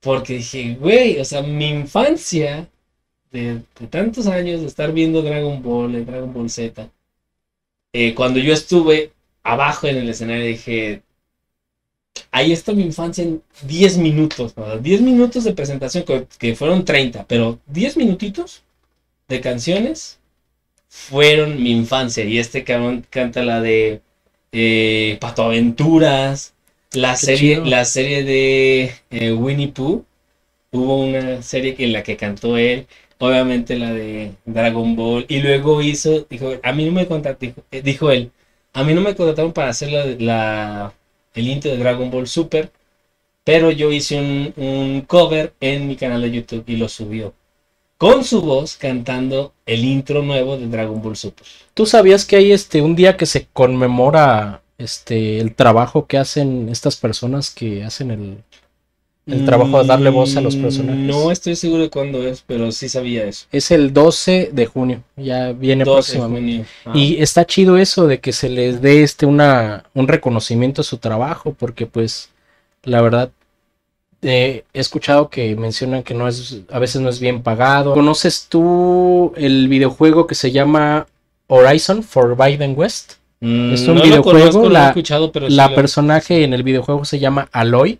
Porque 0.00 0.34
dije, 0.38 0.76
güey, 0.80 1.18
o 1.20 1.24
sea, 1.24 1.42
mi 1.42 1.68
infancia 1.68 2.68
de, 3.32 3.62
de 3.78 3.86
tantos 3.90 4.26
años 4.26 4.60
de 4.62 4.66
estar 4.66 4.92
viendo 4.92 5.22
Dragon 5.22 5.62
Ball, 5.62 5.92
de 5.92 6.04
Dragon 6.04 6.32
Ball 6.32 6.48
Z, 6.50 6.88
eh, 7.92 8.14
cuando 8.14 8.38
yo 8.40 8.52
estuve 8.52 9.12
abajo 9.42 9.86
en 9.86 9.96
el 9.98 10.08
escenario 10.08 10.46
dije, 10.46 11.02
ahí 12.30 12.52
está 12.52 12.72
mi 12.72 12.82
infancia 12.82 13.24
en 13.24 13.42
10 13.66 13.98
minutos, 13.98 14.56
¿no? 14.56 14.78
10 14.78 15.00
minutos 15.00 15.44
de 15.44 15.52
presentación, 15.52 16.04
que, 16.04 16.26
que 16.38 16.54
fueron 16.56 16.84
30, 16.84 17.26
pero 17.26 17.58
10 17.66 17.96
minutitos 17.96 18.62
de 19.28 19.40
canciones 19.40 20.18
fueron 20.88 21.62
mi 21.62 21.70
infancia. 21.72 22.24
Y 22.24 22.38
este 22.38 22.64
cabrón 22.64 23.06
canta 23.10 23.42
la 23.44 23.60
de 23.60 24.00
eh, 24.54 25.18
Pato 25.20 25.44
Aventuras, 25.44 26.54
la 26.94 27.16
Qué 27.20 27.26
serie, 27.26 27.56
chido. 27.56 27.64
la 27.64 27.84
serie 27.84 28.24
de 28.24 28.92
eh, 29.10 29.32
Winnie 29.32 29.68
Pooh. 29.68 30.04
Hubo 30.72 31.04
una 31.04 31.42
serie 31.42 31.76
en 31.78 31.92
la 31.92 32.02
que 32.02 32.16
cantó 32.16 32.56
él, 32.58 32.86
obviamente 33.18 33.76
la 33.78 33.92
de 33.94 34.32
Dragon 34.44 34.96
Ball, 34.96 35.24
y 35.28 35.40
luego 35.40 35.80
hizo, 35.82 36.26
dijo, 36.28 36.52
a 36.62 36.72
mí 36.72 36.84
no 36.86 36.92
me 36.92 37.06
contrataron, 37.06 37.40
dijo, 37.40 37.64
eh, 37.70 37.82
dijo 37.82 38.10
él, 38.10 38.32
a 38.72 38.84
mí 38.84 38.92
no 38.94 39.00
me 39.00 39.14
contrataron 39.14 39.52
para 39.52 39.70
hacer 39.70 39.92
la, 39.92 40.04
la- 40.18 40.94
el 41.34 41.48
intro 41.48 41.70
de 41.70 41.78
Dragon 41.78 42.10
Ball 42.10 42.26
Super, 42.26 42.70
pero 43.44 43.70
yo 43.70 43.92
hice 43.92 44.18
un, 44.18 44.54
un 44.56 45.00
cover 45.02 45.54
en 45.60 45.88
mi 45.88 45.96
canal 45.96 46.22
de 46.22 46.30
YouTube 46.32 46.64
y 46.66 46.76
lo 46.76 46.88
subió. 46.88 47.34
Con 47.98 48.24
su 48.24 48.42
voz 48.42 48.76
cantando 48.76 49.52
el 49.66 49.84
intro 49.84 50.22
nuevo 50.22 50.56
de 50.56 50.66
Dragon 50.66 51.00
Ball 51.00 51.16
Super. 51.16 51.46
¿Tú 51.74 51.86
sabías 51.86 52.24
que 52.24 52.36
hay 52.36 52.52
este 52.52 52.82
un 52.82 52.94
día 52.96 53.16
que 53.16 53.26
se 53.26 53.46
conmemora 53.52 54.62
este 54.78 55.38
el 55.38 55.54
trabajo 55.54 56.06
que 56.06 56.18
hacen 56.18 56.68
estas 56.68 56.96
personas 56.96 57.50
que 57.50 57.84
hacen 57.84 58.10
el 58.10 58.38
el 59.26 59.46
trabajo 59.46 59.80
de 59.80 59.88
darle 59.88 60.10
voz 60.10 60.36
a 60.36 60.42
los 60.42 60.54
personajes. 60.54 61.00
Mm, 61.00 61.06
No 61.06 61.30
estoy 61.30 61.56
seguro 61.56 61.82
de 61.84 61.88
cuándo 61.88 62.22
es, 62.28 62.44
pero 62.46 62.70
sí 62.72 62.90
sabía 62.90 63.24
eso. 63.24 63.46
Es 63.52 63.70
el 63.70 63.94
12 63.94 64.50
de 64.52 64.66
junio, 64.66 65.02
ya 65.16 65.52
viene 65.52 65.84
12 65.84 66.12
de 66.12 66.18
próximamente. 66.18 66.50
junio. 66.50 66.66
Ah. 66.84 66.92
Y 66.94 67.22
está 67.22 67.46
chido 67.46 67.78
eso 67.78 68.06
de 68.06 68.20
que 68.20 68.34
se 68.34 68.50
les 68.50 68.82
dé 68.82 69.02
este 69.02 69.24
una 69.24 69.84
un 69.94 70.08
reconocimiento 70.08 70.82
a 70.82 70.84
su 70.84 70.98
trabajo, 70.98 71.54
porque 71.58 71.86
pues 71.86 72.32
la 72.82 73.00
verdad 73.00 73.30
eh, 74.24 74.64
he 74.72 74.80
escuchado 74.80 75.28
que 75.28 75.54
mencionan 75.56 76.02
que 76.02 76.14
no 76.14 76.26
es 76.28 76.60
a 76.70 76.78
veces 76.78 77.00
no 77.02 77.08
es 77.08 77.20
bien 77.20 77.42
pagado. 77.42 77.94
¿Conoces 77.94 78.46
tú 78.48 79.32
el 79.36 79.68
videojuego 79.68 80.26
que 80.26 80.34
se 80.34 80.50
llama 80.50 81.06
Horizon 81.46 82.02
for 82.02 82.36
Biden 82.36 82.74
West? 82.76 83.14
Mm, 83.40 83.72
es 83.74 83.86
un 83.86 83.96
no 83.96 84.02
videojuego, 84.02 84.62
lo 84.64 84.68
la- 84.70 84.88
escuchado, 84.88 85.30
pero 85.30 85.48
sí 85.48 85.54
La 85.54 85.68
lo- 85.68 85.74
personaje 85.74 86.44
en 86.44 86.54
el 86.54 86.62
videojuego 86.62 87.04
se 87.04 87.18
llama 87.18 87.48
Aloy 87.52 87.98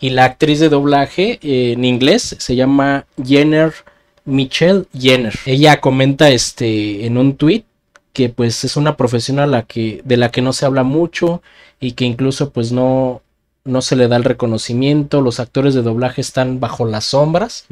y 0.00 0.10
la 0.10 0.24
actriz 0.26 0.60
de 0.60 0.68
doblaje 0.68 1.38
eh, 1.42 1.72
en 1.72 1.84
inglés 1.84 2.36
se 2.38 2.54
llama 2.56 3.06
Jenner 3.24 3.72
Michelle 4.24 4.84
Jenner. 4.98 5.34
Ella 5.46 5.80
comenta 5.80 6.30
este 6.30 7.06
en 7.06 7.16
un 7.18 7.36
tweet 7.36 7.64
que 8.12 8.28
pues 8.28 8.64
es 8.64 8.76
una 8.76 8.96
profesión 8.96 9.38
a 9.40 9.46
la 9.46 9.62
que 9.62 10.00
de 10.04 10.16
la 10.16 10.30
que 10.30 10.42
no 10.42 10.52
se 10.52 10.64
habla 10.66 10.82
mucho 10.84 11.42
y 11.80 11.92
que 11.92 12.04
incluso 12.04 12.50
pues 12.50 12.72
no 12.72 13.20
no 13.66 13.82
se 13.82 13.96
le 13.96 14.08
da 14.08 14.16
el 14.16 14.24
reconocimiento, 14.24 15.20
los 15.20 15.40
actores 15.40 15.74
de 15.74 15.82
doblaje 15.82 16.20
están 16.20 16.60
bajo 16.60 16.86
las 16.86 17.04
sombras 17.06 17.66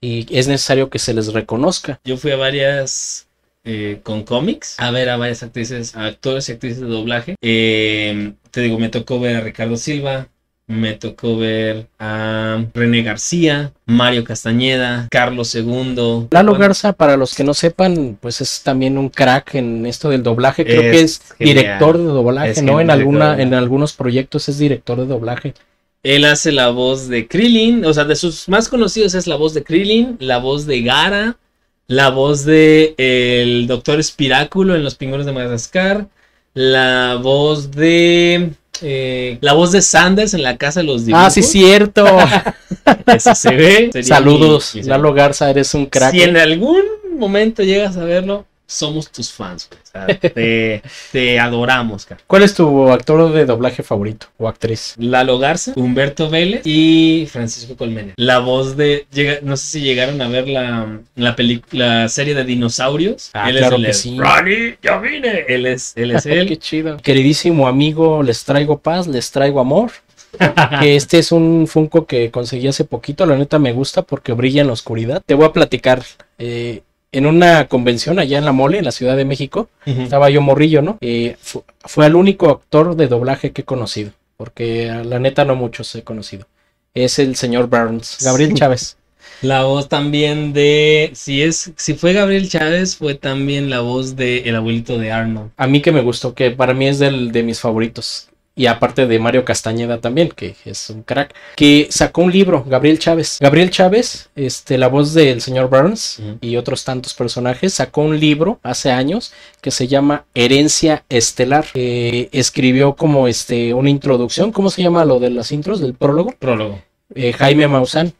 y 0.00 0.26
es 0.36 0.48
necesario 0.48 0.90
que 0.90 0.98
se 0.98 1.14
les 1.14 1.32
reconozca. 1.32 2.00
Yo 2.04 2.16
fui 2.16 2.30
a 2.30 2.36
varias 2.36 3.28
eh, 3.64 4.00
con 4.02 4.22
cómics 4.22 4.76
a 4.78 4.90
ver 4.90 5.08
a 5.08 5.16
varias 5.16 5.42
actrices, 5.42 5.94
actores 5.94 6.48
y 6.48 6.52
actrices 6.52 6.80
de 6.80 6.86
doblaje. 6.86 7.36
Eh, 7.42 8.32
te 8.50 8.60
digo, 8.62 8.78
me 8.78 8.88
tocó 8.88 9.20
ver 9.20 9.36
a 9.36 9.40
Ricardo 9.40 9.76
Silva, 9.76 10.28
me 10.68 10.92
tocó 10.92 11.38
ver 11.38 11.86
a 11.98 12.62
René 12.74 13.02
García, 13.02 13.72
Mario 13.86 14.22
Castañeda, 14.22 15.08
Carlos 15.10 15.54
II. 15.54 15.64
Lalo 15.64 16.28
Bueno, 16.30 16.54
Garza, 16.54 16.92
para 16.92 17.16
los 17.16 17.34
que 17.34 17.42
no 17.42 17.54
sepan, 17.54 18.18
pues 18.20 18.42
es 18.42 18.62
también 18.62 18.98
un 18.98 19.08
crack 19.08 19.54
en 19.54 19.86
esto 19.86 20.10
del 20.10 20.22
doblaje. 20.22 20.64
Creo 20.64 20.82
Es 20.82 20.92
que 20.92 21.00
es 21.00 21.20
genial. 21.38 21.56
director 21.56 21.98
de 21.98 22.04
doblaje, 22.04 22.50
Es 22.50 22.62
¿no? 22.62 22.80
En 22.80 22.90
alguna, 22.90 23.40
en 23.40 23.54
algunos 23.54 23.94
proyectos 23.94 24.48
es 24.50 24.58
director 24.58 24.98
de 24.98 25.06
doblaje. 25.06 25.54
Él 26.02 26.26
hace 26.26 26.52
la 26.52 26.68
voz 26.68 27.08
de 27.08 27.26
Krillin, 27.26 27.84
o 27.84 27.92
sea, 27.92 28.04
de 28.04 28.14
sus 28.14 28.48
más 28.48 28.68
conocidos 28.68 29.14
es 29.14 29.26
la 29.26 29.36
voz 29.36 29.54
de 29.54 29.64
Krillin, 29.64 30.16
la 30.20 30.38
voz 30.38 30.66
de 30.66 30.82
Gara, 30.82 31.38
la 31.86 32.10
voz 32.10 32.44
de 32.44 32.94
el 32.98 33.66
Doctor 33.66 33.98
Espiráculo 33.98 34.76
en 34.76 34.84
Los 34.84 34.94
Pingüinos 34.94 35.26
de 35.26 35.32
Madagascar, 35.32 36.06
la 36.52 37.18
voz 37.20 37.70
de 37.70 38.52
eh, 38.82 39.38
la 39.40 39.52
voz 39.52 39.72
de 39.72 39.82
Sanders 39.82 40.34
en 40.34 40.42
la 40.42 40.56
Casa 40.56 40.80
de 40.80 40.86
los 40.86 41.04
Dibujos. 41.06 41.26
Ah, 41.26 41.30
sí, 41.30 41.42
cierto. 41.42 42.06
Eso 43.06 43.34
se 43.34 43.54
ve. 43.54 43.90
Sería 43.92 44.08
Saludos, 44.16 44.74
mi- 44.74 44.82
mi- 44.82 44.88
Lalo 44.88 45.12
Garza, 45.14 45.50
eres 45.50 45.74
un 45.74 45.86
crack. 45.86 46.12
Si 46.12 46.22
en 46.22 46.36
algún 46.36 46.82
momento 47.18 47.62
llegas 47.62 47.96
a 47.96 48.04
verlo, 48.04 48.46
somos 48.70 49.10
tus 49.10 49.32
fans. 49.32 49.68
güey. 49.70 49.80
O 49.82 49.86
sea, 50.06 50.18
te, 50.30 50.82
te 51.12 51.40
adoramos, 51.40 52.04
cara. 52.04 52.20
¿Cuál 52.26 52.42
es 52.42 52.54
tu 52.54 52.90
actor 52.92 53.32
de 53.32 53.46
doblaje 53.46 53.82
favorito 53.82 54.26
o 54.36 54.46
actriz? 54.46 54.94
Lalo 54.98 55.38
Garza, 55.38 55.72
Humberto 55.74 56.28
Vélez 56.28 56.60
y 56.66 57.26
Francisco 57.32 57.74
Colmenares. 57.76 58.14
La 58.18 58.38
voz 58.40 58.76
de. 58.76 59.06
llega- 59.12 59.38
no 59.42 59.56
sé 59.56 59.66
si 59.66 59.80
llegaron 59.80 60.20
a 60.20 60.28
ver 60.28 60.46
la, 60.48 61.00
la, 61.16 61.34
la 61.72 62.08
serie 62.10 62.34
de 62.34 62.44
dinosaurios. 62.44 63.30
Ah, 63.32 63.48
él 63.50 63.56
claro 63.56 63.76
es 63.76 63.80
el 63.80 63.86
que 63.86 63.92
sí. 63.94 64.16
Ronnie, 64.18 64.78
ya 64.82 64.98
vine. 64.98 65.44
Él 65.48 65.64
es, 65.66 65.94
él 65.96 66.10
es 66.12 66.22
Qué 66.28 66.38
él. 66.40 66.58
chido. 66.58 66.96
Queridísimo 66.98 67.66
amigo, 67.66 68.22
les 68.22 68.44
traigo 68.44 68.78
paz, 68.78 69.06
les 69.06 69.30
traigo 69.30 69.60
amor. 69.60 69.90
Que 70.80 70.94
este 70.94 71.18
es 71.18 71.32
un 71.32 71.66
Funko 71.66 72.04
que 72.06 72.30
conseguí 72.30 72.68
hace 72.68 72.84
poquito. 72.84 73.24
La 73.24 73.34
neta 73.36 73.58
me 73.58 73.72
gusta 73.72 74.02
porque 74.02 74.34
brilla 74.34 74.60
en 74.60 74.66
la 74.66 74.74
oscuridad. 74.74 75.22
Te 75.24 75.32
voy 75.34 75.46
a 75.46 75.52
platicar. 75.52 76.02
eh, 76.38 76.82
en 77.12 77.26
una 77.26 77.68
convención 77.68 78.18
allá 78.18 78.38
en 78.38 78.44
la 78.44 78.52
Mole, 78.52 78.78
en 78.78 78.84
la 78.84 78.92
Ciudad 78.92 79.16
de 79.16 79.24
México, 79.24 79.68
estaba 79.86 80.28
yo 80.30 80.40
morrillo, 80.42 80.82
¿no? 80.82 80.98
Eh, 81.00 81.36
fu- 81.40 81.64
fue 81.80 82.06
el 82.06 82.14
único 82.16 82.50
actor 82.50 82.96
de 82.96 83.08
doblaje 83.08 83.52
que 83.52 83.62
he 83.62 83.64
conocido, 83.64 84.12
porque 84.36 84.90
a 84.90 85.02
la 85.04 85.18
neta 85.18 85.44
no 85.44 85.54
muchos 85.56 85.94
he 85.94 86.02
conocido. 86.02 86.46
Es 86.94 87.18
el 87.18 87.36
señor 87.36 87.68
Burns, 87.68 88.18
Gabriel 88.22 88.54
Chávez. 88.54 88.96
La 89.40 89.62
voz 89.64 89.88
también 89.88 90.52
de. 90.52 91.10
Si 91.14 91.42
es. 91.42 91.70
Si 91.76 91.94
fue 91.94 92.12
Gabriel 92.12 92.48
Chávez, 92.48 92.96
fue 92.96 93.14
también 93.14 93.70
la 93.70 93.80
voz 93.80 94.16
de 94.16 94.38
el 94.40 94.56
abuelito 94.56 94.98
de 94.98 95.12
Arnold. 95.12 95.50
A 95.56 95.66
mí 95.68 95.80
que 95.80 95.92
me 95.92 96.00
gustó, 96.00 96.34
que 96.34 96.50
para 96.50 96.74
mí 96.74 96.88
es 96.88 96.98
del, 96.98 97.30
de 97.30 97.42
mis 97.44 97.60
favoritos. 97.60 98.28
Y 98.58 98.66
aparte 98.66 99.06
de 99.06 99.18
Mario 99.20 99.44
Castañeda 99.44 100.00
también, 100.00 100.30
que 100.30 100.56
es 100.64 100.90
un 100.90 101.04
crack, 101.04 101.32
que 101.54 101.86
sacó 101.90 102.22
un 102.22 102.32
libro, 102.32 102.64
Gabriel 102.66 102.98
Chávez. 102.98 103.38
Gabriel 103.40 103.70
Chávez, 103.70 104.30
este, 104.34 104.76
la 104.78 104.88
voz 104.88 105.14
del 105.14 105.40
señor 105.40 105.70
Burns 105.70 106.20
y 106.40 106.56
otros 106.56 106.82
tantos 106.82 107.14
personajes, 107.14 107.72
sacó 107.74 108.02
un 108.02 108.18
libro 108.18 108.58
hace 108.64 108.90
años 108.90 109.32
que 109.60 109.70
se 109.70 109.86
llama 109.86 110.24
Herencia 110.34 111.04
Estelar. 111.08 111.66
que 111.72 112.28
escribió 112.32 112.94
como 112.96 113.28
este, 113.28 113.74
una 113.74 113.90
introducción, 113.90 114.50
¿cómo 114.50 114.70
se 114.70 114.82
llama 114.82 115.04
lo 115.04 115.20
de 115.20 115.30
las 115.30 115.52
intros, 115.52 115.80
del 115.80 115.94
prólogo? 115.94 116.34
Prólogo. 116.40 116.80
eh, 117.14 117.32
Jaime 117.32 117.68
Maussan. 117.68 118.12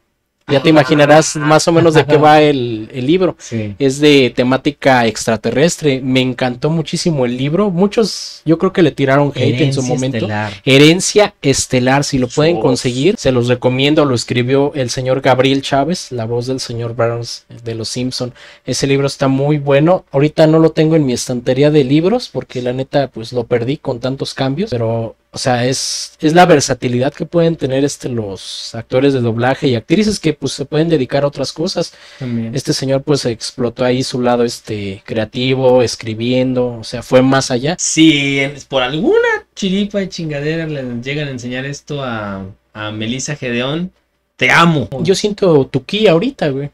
Ya 0.48 0.62
te 0.62 0.70
imaginarás 0.70 1.36
más 1.36 1.68
o 1.68 1.72
menos 1.72 1.94
de 1.94 2.06
qué 2.06 2.16
va 2.16 2.40
el, 2.40 2.88
el 2.92 3.06
libro. 3.06 3.36
Sí. 3.38 3.74
Es 3.78 4.00
de 4.00 4.32
temática 4.34 5.06
extraterrestre. 5.06 6.00
Me 6.00 6.20
encantó 6.20 6.70
muchísimo 6.70 7.26
el 7.26 7.36
libro. 7.36 7.70
Muchos, 7.70 8.42
yo 8.44 8.58
creo 8.58 8.72
que 8.72 8.82
le 8.82 8.90
tiraron 8.90 9.32
hate 9.34 9.60
en 9.60 9.72
su 9.72 9.82
momento. 9.82 10.28
Herencia 10.64 11.34
Estelar, 11.42 12.04
si 12.04 12.18
lo 12.18 12.28
pueden 12.28 12.60
conseguir, 12.60 13.16
se 13.18 13.32
los 13.32 13.48
recomiendo. 13.48 14.04
Lo 14.04 14.14
escribió 14.14 14.72
el 14.74 14.90
señor 14.90 15.20
Gabriel 15.20 15.62
Chávez, 15.62 16.12
la 16.12 16.24
voz 16.24 16.46
del 16.46 16.60
señor 16.60 16.94
Burns 16.94 17.44
de 17.64 17.74
Los 17.74 17.88
Simpson. 17.88 18.32
Ese 18.64 18.86
libro 18.86 19.06
está 19.06 19.28
muy 19.28 19.58
bueno. 19.58 20.04
Ahorita 20.12 20.46
no 20.46 20.58
lo 20.58 20.70
tengo 20.70 20.96
en 20.96 21.06
mi 21.06 21.12
estantería 21.12 21.70
de 21.70 21.84
libros 21.84 22.28
porque 22.32 22.62
la 22.62 22.72
neta 22.72 23.08
pues 23.08 23.32
lo 23.32 23.44
perdí 23.44 23.76
con 23.76 24.00
tantos 24.00 24.34
cambios, 24.34 24.70
pero 24.70 25.16
o 25.30 25.36
sea, 25.38 25.66
es, 25.66 26.16
es 26.20 26.32
la 26.32 26.46
versatilidad 26.46 27.12
que 27.12 27.26
pueden 27.26 27.56
tener 27.56 27.84
este 27.84 28.08
los 28.08 28.74
actores 28.74 29.12
de 29.12 29.20
doblaje 29.20 29.68
y 29.68 29.74
actrices 29.74 30.18
que 30.18 30.32
pues 30.32 30.52
se 30.52 30.64
pueden 30.64 30.88
dedicar 30.88 31.24
a 31.24 31.26
otras 31.26 31.52
cosas. 31.52 31.92
También. 32.18 32.54
Este 32.54 32.72
señor 32.72 33.02
pues 33.02 33.26
explotó 33.26 33.84
ahí 33.84 34.02
su 34.02 34.22
lado 34.22 34.44
este 34.44 35.02
creativo, 35.04 35.82
escribiendo, 35.82 36.78
o 36.78 36.84
sea, 36.84 37.02
fue 37.02 37.20
más 37.20 37.50
allá. 37.50 37.76
Si 37.78 38.40
por 38.68 38.82
alguna 38.82 39.46
chiripa 39.54 40.02
y 40.02 40.08
chingadera 40.08 40.66
le 40.66 40.82
llegan 41.02 41.28
a 41.28 41.32
enseñar 41.32 41.66
esto 41.66 42.02
a, 42.02 42.46
a 42.72 42.90
Melissa 42.90 43.36
Gedeón, 43.36 43.92
te 44.36 44.50
amo. 44.52 44.88
Yo 45.02 45.16
siento 45.16 45.66
tu 45.66 45.84
ki 45.84 46.06
ahorita, 46.06 46.48
güey. 46.50 46.70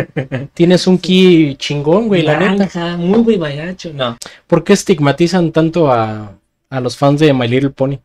Tienes 0.54 0.86
un 0.88 0.98
ki 0.98 1.54
chingón, 1.58 2.08
güey, 2.08 2.22
la 2.22 2.38
neta. 2.38 2.96
Muy 2.96 3.20
muy 3.20 3.36
bayacho. 3.36 3.92
No, 3.94 4.18
¿Por 4.48 4.64
qué 4.64 4.72
estigmatizan 4.72 5.52
tanto 5.52 5.92
a, 5.92 6.36
a 6.76 6.80
los 6.80 6.96
fans 6.96 7.20
de 7.20 7.32
My 7.32 7.48
Little 7.48 7.70
Pony? 7.70 7.98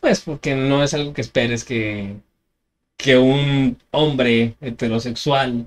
pues 0.00 0.20
porque 0.20 0.54
no 0.54 0.82
es 0.84 0.92
algo 0.92 1.14
que 1.14 1.22
esperes 1.22 1.64
que, 1.64 2.16
que 2.98 3.16
un 3.16 3.78
hombre 3.90 4.54
heterosexual 4.60 5.66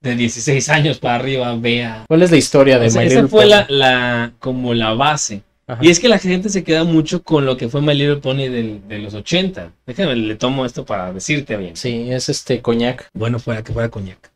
de 0.00 0.14
16 0.16 0.68
años 0.68 0.98
para 0.98 1.14
arriba 1.14 1.54
vea. 1.56 2.04
¿Cuál 2.08 2.22
es 2.22 2.30
la 2.30 2.36
historia 2.36 2.78
de 2.78 2.88
O 2.88 2.90
sea, 2.90 3.00
My 3.00 3.06
esa 3.06 3.14
Little 3.22 3.30
fue 3.30 3.42
Pony? 3.44 3.48
la, 3.50 3.66
la, 3.70 4.32
como 4.40 4.74
la 4.74 4.92
base. 4.92 5.42
Ajá. 5.66 5.80
Y 5.82 5.88
es 5.90 6.00
que 6.00 6.08
la 6.08 6.18
gente 6.18 6.48
se 6.50 6.64
queda 6.64 6.84
mucho 6.84 7.22
con 7.22 7.46
lo 7.46 7.56
que 7.56 7.68
fue 7.68 7.80
My 7.80 7.94
Little 7.94 8.16
Pony 8.16 8.48
del- 8.48 8.86
de 8.88 8.98
los 8.98 9.14
80. 9.14 9.72
Déjame, 9.86 10.16
le 10.16 10.34
tomo 10.34 10.66
esto 10.66 10.84
para 10.84 11.12
decirte 11.12 11.56
bien. 11.56 11.76
Sí, 11.76 12.10
es 12.10 12.28
este 12.28 12.60
coñac. 12.60 13.08
Bueno, 13.14 13.38
fuera 13.38 13.62
que 13.62 13.72
fuera 13.72 13.88
coñac. 13.88 14.31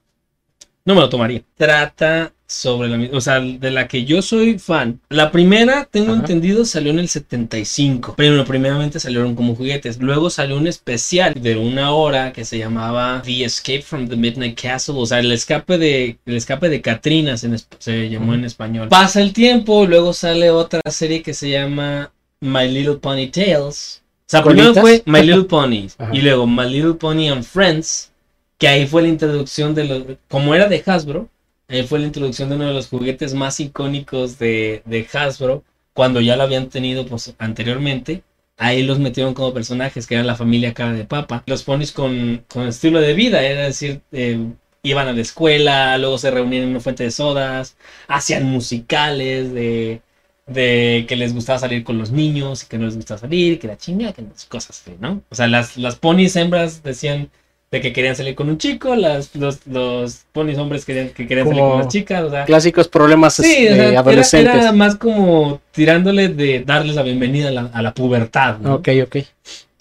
No 0.87 0.95
me 0.95 1.01
lo 1.03 1.09
tomaría. 1.11 1.43
Trata 1.57 2.33
sobre 2.47 2.89
la 2.89 2.97
misma, 2.97 3.19
o 3.19 3.21
sea, 3.21 3.41
de 3.41 3.71
la 3.73 3.89
que 3.89 4.05
yo 4.05 4.23
soy 4.23 4.59
fan. 4.59 5.01
La 5.09 5.33
primera, 5.33 5.85
tengo 5.85 6.13
Ajá. 6.13 6.21
entendido, 6.21 6.65
salió 6.65 6.93
en 6.93 7.01
el 7.01 7.09
75. 7.09 8.15
Pero 8.17 8.45
primeramente 8.45 9.01
salieron 9.01 9.35
como 9.35 9.57
juguetes. 9.57 9.99
Luego 10.01 10.31
salió 10.31 10.57
un 10.57 10.69
especial 10.69 11.35
de 11.35 11.57
una 11.57 11.91
hora 11.91 12.33
que 12.33 12.45
se 12.45 12.59
llamaba 12.59 13.21
The 13.25 13.45
Escape 13.45 13.83
from 13.83 14.09
the 14.09 14.17
Midnight 14.17 14.61
Castle. 14.61 14.95
O 14.97 15.07
sea, 15.07 15.19
el 15.19 15.33
escape 15.33 15.77
de, 15.77 16.19
el 16.25 16.37
escape 16.37 16.69
de 16.69 16.81
Catrinas 16.81 17.45
se 17.79 18.09
llamó 18.09 18.35
en 18.35 18.45
español. 18.45 18.89
Pasa 18.89 19.21
el 19.21 19.33
tiempo, 19.33 19.85
luego 19.87 20.13
sale 20.13 20.51
otra 20.51 20.81
serie 20.89 21.23
que 21.23 21.35
se 21.35 21.51
llama 21.51 22.13
My 22.41 22.69
Little 22.69 22.97
Pony 22.97 23.29
Tales. 23.29 24.03
O 24.27 24.29
sea, 24.29 24.43
primero 24.43 24.75
fue 24.75 25.03
My 25.07 25.23
Little 25.23 25.45
Pony 25.45 25.89
y 26.13 26.21
luego 26.21 26.47
My 26.47 26.69
Little 26.69 26.95
Pony 26.95 27.29
and 27.29 27.45
Friends, 27.45 28.11
que 28.59 28.69
ahí 28.69 28.87
fue 28.87 29.03
la 29.03 29.09
introducción 29.09 29.75
de 29.75 29.85
los, 29.85 30.05
como 30.29 30.55
era 30.55 30.69
de 30.69 30.83
Hasbro, 30.85 31.29
ahí 31.69 31.87
fue 31.87 31.99
la 31.99 32.07
introducción 32.07 32.49
de 32.49 32.57
uno 32.57 32.67
de 32.67 32.75
los 32.75 32.89
juguetes 32.89 33.35
más 33.35 33.61
icónicos 33.61 34.39
de, 34.39 34.83
de 34.85 35.07
Hasbro, 35.13 35.65
cuando 35.93 36.21
ya 36.21 36.37
lo 36.37 36.45
habían 36.45 36.69
tenido 36.69 37.07
pues, 37.07 37.35
anteriormente. 37.39 38.23
Ahí 38.59 38.83
los 38.83 38.99
metieron 38.99 39.35
como 39.35 39.53
personajes, 39.53 40.07
que 40.07 40.15
eran 40.15 40.27
la 40.27 40.35
familia 40.35 40.73
cara 40.73 40.93
de 40.93 41.05
papa. 41.05 41.43
Los 41.47 41.63
ponis 41.63 41.93
con, 41.93 42.43
con 42.49 42.67
estilo 42.69 43.01
de 43.01 43.13
vida, 43.13 43.43
era 43.43 43.63
decir, 43.65 44.01
eh, 44.13 44.39
iban 44.83 45.09
a 45.09 45.13
la 45.13 45.21
escuela, 45.21 45.99
luego 45.99 46.17
se 46.17 46.31
reunían 46.31 46.65
en 46.65 46.69
una 46.71 46.81
fuente 46.81 47.05
de 47.05 47.11
sodas, 47.11 47.77
hacían 48.09 48.45
musicales 48.45 49.53
de, 49.53 50.01
de 50.47 51.05
que 51.09 51.17
les 51.17 51.35
gustaba 51.35 51.59
salir 51.59 51.85
con 51.85 51.99
los 51.99 52.11
niños 52.13 52.63
y 52.63 52.67
que 52.67 52.79
no 52.79 52.87
les 52.87 52.97
gustaba 52.97 53.21
salir, 53.21 53.59
que 53.59 53.67
la 53.67 53.77
chinga, 53.77 54.13
que 54.13 54.25
cosas 54.49 54.81
así, 54.81 54.97
¿no? 55.01 55.23
O 55.29 55.35
sea, 55.35 55.49
las, 55.49 55.77
las 55.77 55.97
ponis 55.97 56.37
hembras 56.37 56.83
decían 56.83 57.31
de 57.71 57.81
que 57.81 57.93
querían 57.93 58.15
salir 58.15 58.35
con 58.35 58.49
un 58.49 58.59
chico, 58.59 58.95
las, 58.95 59.35
los, 59.35 59.67
los 59.67 60.25
ponis 60.33 60.57
hombres 60.59 60.85
querían, 60.85 61.09
que 61.09 61.27
querían 61.27 61.47
salir 61.49 61.61
Como 61.61 61.73
con 61.75 61.81
las 61.83 61.89
chicas, 61.93 62.23
o 62.23 62.31
sea. 62.31 62.45
Clásicos 62.45 62.87
problemas 62.89 63.35
Sí, 63.35 63.65
de 63.65 63.73
o 63.73 63.75
sea, 63.75 63.89
era- 63.89 64.01
adolescentes. 64.01 64.55
Era, 64.55 64.73
más 64.73 64.95
como 64.97 65.61
tirándole 65.73 66.29
de 66.29 66.63
darles 66.65 66.95
la 66.95 67.03
bienvenida 67.03 67.49
a 67.49 67.53
la, 67.53 67.71
a 67.73 67.83
la 67.83 67.93
pubertad, 67.93 68.59
¿no? 68.59 68.77
Ok, 68.77 68.89
ok. 69.05 69.17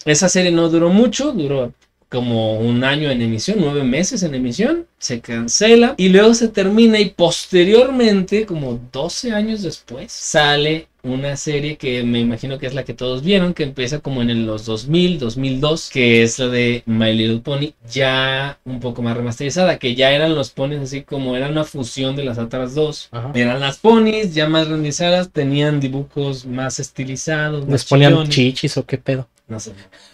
Esa 0.04 0.28
serie 0.28 0.50
no 0.50 0.68
duró 0.68 0.88
mucho, 0.90 1.32
duró 1.32 1.72
como 2.16 2.58
un 2.58 2.82
año 2.82 3.10
en 3.10 3.20
emisión, 3.20 3.58
nueve 3.60 3.84
meses 3.84 4.22
en 4.22 4.34
emisión, 4.34 4.86
se 4.96 5.20
cancela 5.20 5.94
y 5.98 6.08
luego 6.08 6.32
se 6.32 6.48
termina 6.48 6.98
y 6.98 7.10
posteriormente, 7.10 8.46
como 8.46 8.80
12 8.90 9.32
años 9.32 9.60
después, 9.60 10.12
sale 10.12 10.86
una 11.02 11.36
serie 11.36 11.76
que 11.76 12.02
me 12.04 12.18
imagino 12.18 12.58
que 12.58 12.66
es 12.66 12.72
la 12.72 12.86
que 12.86 12.94
todos 12.94 13.22
vieron, 13.22 13.52
que 13.52 13.64
empieza 13.64 13.98
como 13.98 14.22
en 14.22 14.46
los 14.46 14.64
2000, 14.64 15.18
2002, 15.18 15.90
que 15.90 16.22
es 16.22 16.38
la 16.38 16.48
de 16.48 16.82
My 16.86 17.12
Little 17.12 17.40
Pony, 17.40 17.74
ya 17.92 18.58
un 18.64 18.80
poco 18.80 19.02
más 19.02 19.14
remasterizada, 19.14 19.78
que 19.78 19.94
ya 19.94 20.10
eran 20.12 20.34
los 20.34 20.48
ponies 20.48 20.80
así 20.80 21.02
como 21.02 21.36
era 21.36 21.50
una 21.50 21.64
fusión 21.64 22.16
de 22.16 22.24
las 22.24 22.38
otras 22.38 22.74
dos. 22.74 23.08
Ajá. 23.12 23.30
Eran 23.34 23.60
las 23.60 23.76
ponies 23.76 24.34
ya 24.34 24.48
más 24.48 24.68
renderizadas, 24.68 25.28
tenían 25.30 25.80
dibujos 25.80 26.46
más 26.46 26.80
estilizados, 26.80 27.64
más 27.64 27.72
¿Les 27.72 27.84
ponían 27.84 28.12
chillones. 28.12 28.34
chichis 28.34 28.78
o 28.78 28.86
qué 28.86 28.96
pedo? 28.96 29.28
No 29.48 29.60
sé. 29.60 29.72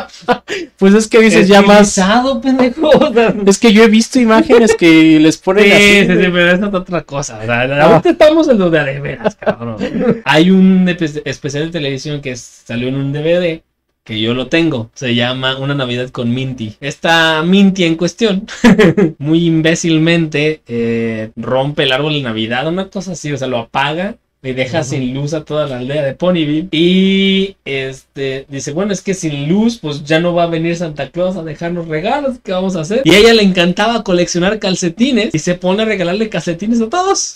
Pues 0.77 0.93
es 0.93 1.07
que 1.07 1.19
dices 1.19 1.47
ya 1.47 1.61
más. 1.61 1.89
Estilizado, 1.89 2.41
pendejo. 2.41 2.89
O 2.89 3.13
sea, 3.13 3.33
Es 3.45 3.57
que 3.57 3.71
yo 3.73 3.83
he 3.83 3.87
visto 3.87 4.19
imágenes 4.19 4.75
que 4.75 5.19
les 5.19 5.37
ponen 5.37 5.65
Sí, 5.65 5.71
así. 5.71 5.81
sí, 6.01 6.07
sí, 6.07 6.29
pero 6.31 6.51
es 6.51 6.61
otra 6.73 7.01
cosa. 7.03 7.39
o 7.41 7.45
sea, 7.45 7.61
Ah. 7.61 7.83
Ahorita 7.85 8.09
estamos 8.11 8.47
en 8.49 8.59
lo 8.59 8.69
de 8.69 8.83
de 8.83 8.99
veras, 8.99 9.35
cabrón. 9.35 9.77
Hay 10.25 10.51
un 10.51 10.87
especial 10.89 11.65
de 11.65 11.71
televisión 11.71 12.21
que 12.21 12.35
salió 12.35 12.87
en 12.87 12.95
un 12.95 13.11
DVD 13.13 13.61
que 14.03 14.19
yo 14.19 14.33
lo 14.33 14.47
tengo. 14.47 14.89
Se 14.93 15.13
llama 15.15 15.57
Una 15.57 15.75
Navidad 15.75 16.09
con 16.09 16.33
Minty. 16.33 16.75
Esta 16.81 17.41
Minty 17.43 17.83
en 17.85 17.95
cuestión, 17.95 18.47
muy 19.17 19.45
imbécilmente, 19.45 20.61
eh, 20.67 21.31
rompe 21.35 21.83
el 21.83 21.91
árbol 21.91 22.13
de 22.13 22.21
Navidad, 22.21 22.67
una 22.67 22.89
cosa 22.89 23.11
así, 23.13 23.31
o 23.31 23.37
sea, 23.37 23.47
lo 23.47 23.59
apaga. 23.59 24.15
Y 24.41 24.53
deja 24.53 24.83
sin 24.83 25.13
luz 25.13 25.33
a 25.33 25.43
toda 25.43 25.67
la 25.67 25.79
aldea 25.79 26.01
de 26.01 26.13
Ponyville. 26.13 26.69
Y 26.71 27.57
este 27.65 28.45
dice: 28.47 28.71
Bueno, 28.71 28.93
es 28.93 29.01
que 29.01 29.13
sin 29.13 29.49
luz, 29.49 29.79
pues 29.79 30.05
ya 30.05 30.21
no 30.21 30.33
va 30.33 30.43
a 30.43 30.47
venir 30.47 30.77
Santa 30.77 31.09
Claus 31.09 31.35
a 31.35 31.43
dejarnos 31.43 31.89
regalos. 31.89 32.37
¿Qué 32.41 32.53
vamos 32.53 32.77
a 32.77 32.81
hacer? 32.81 33.01
Y 33.03 33.11
a 33.11 33.17
ella 33.17 33.33
le 33.33 33.43
encantaba 33.43 34.01
coleccionar 34.01 34.57
calcetines. 34.59 35.35
Y 35.35 35.39
se 35.39 35.55
pone 35.55 35.81
a 35.83 35.85
regalarle 35.85 36.29
calcetines 36.29 36.79
a 36.79 36.87
todos. 36.87 37.33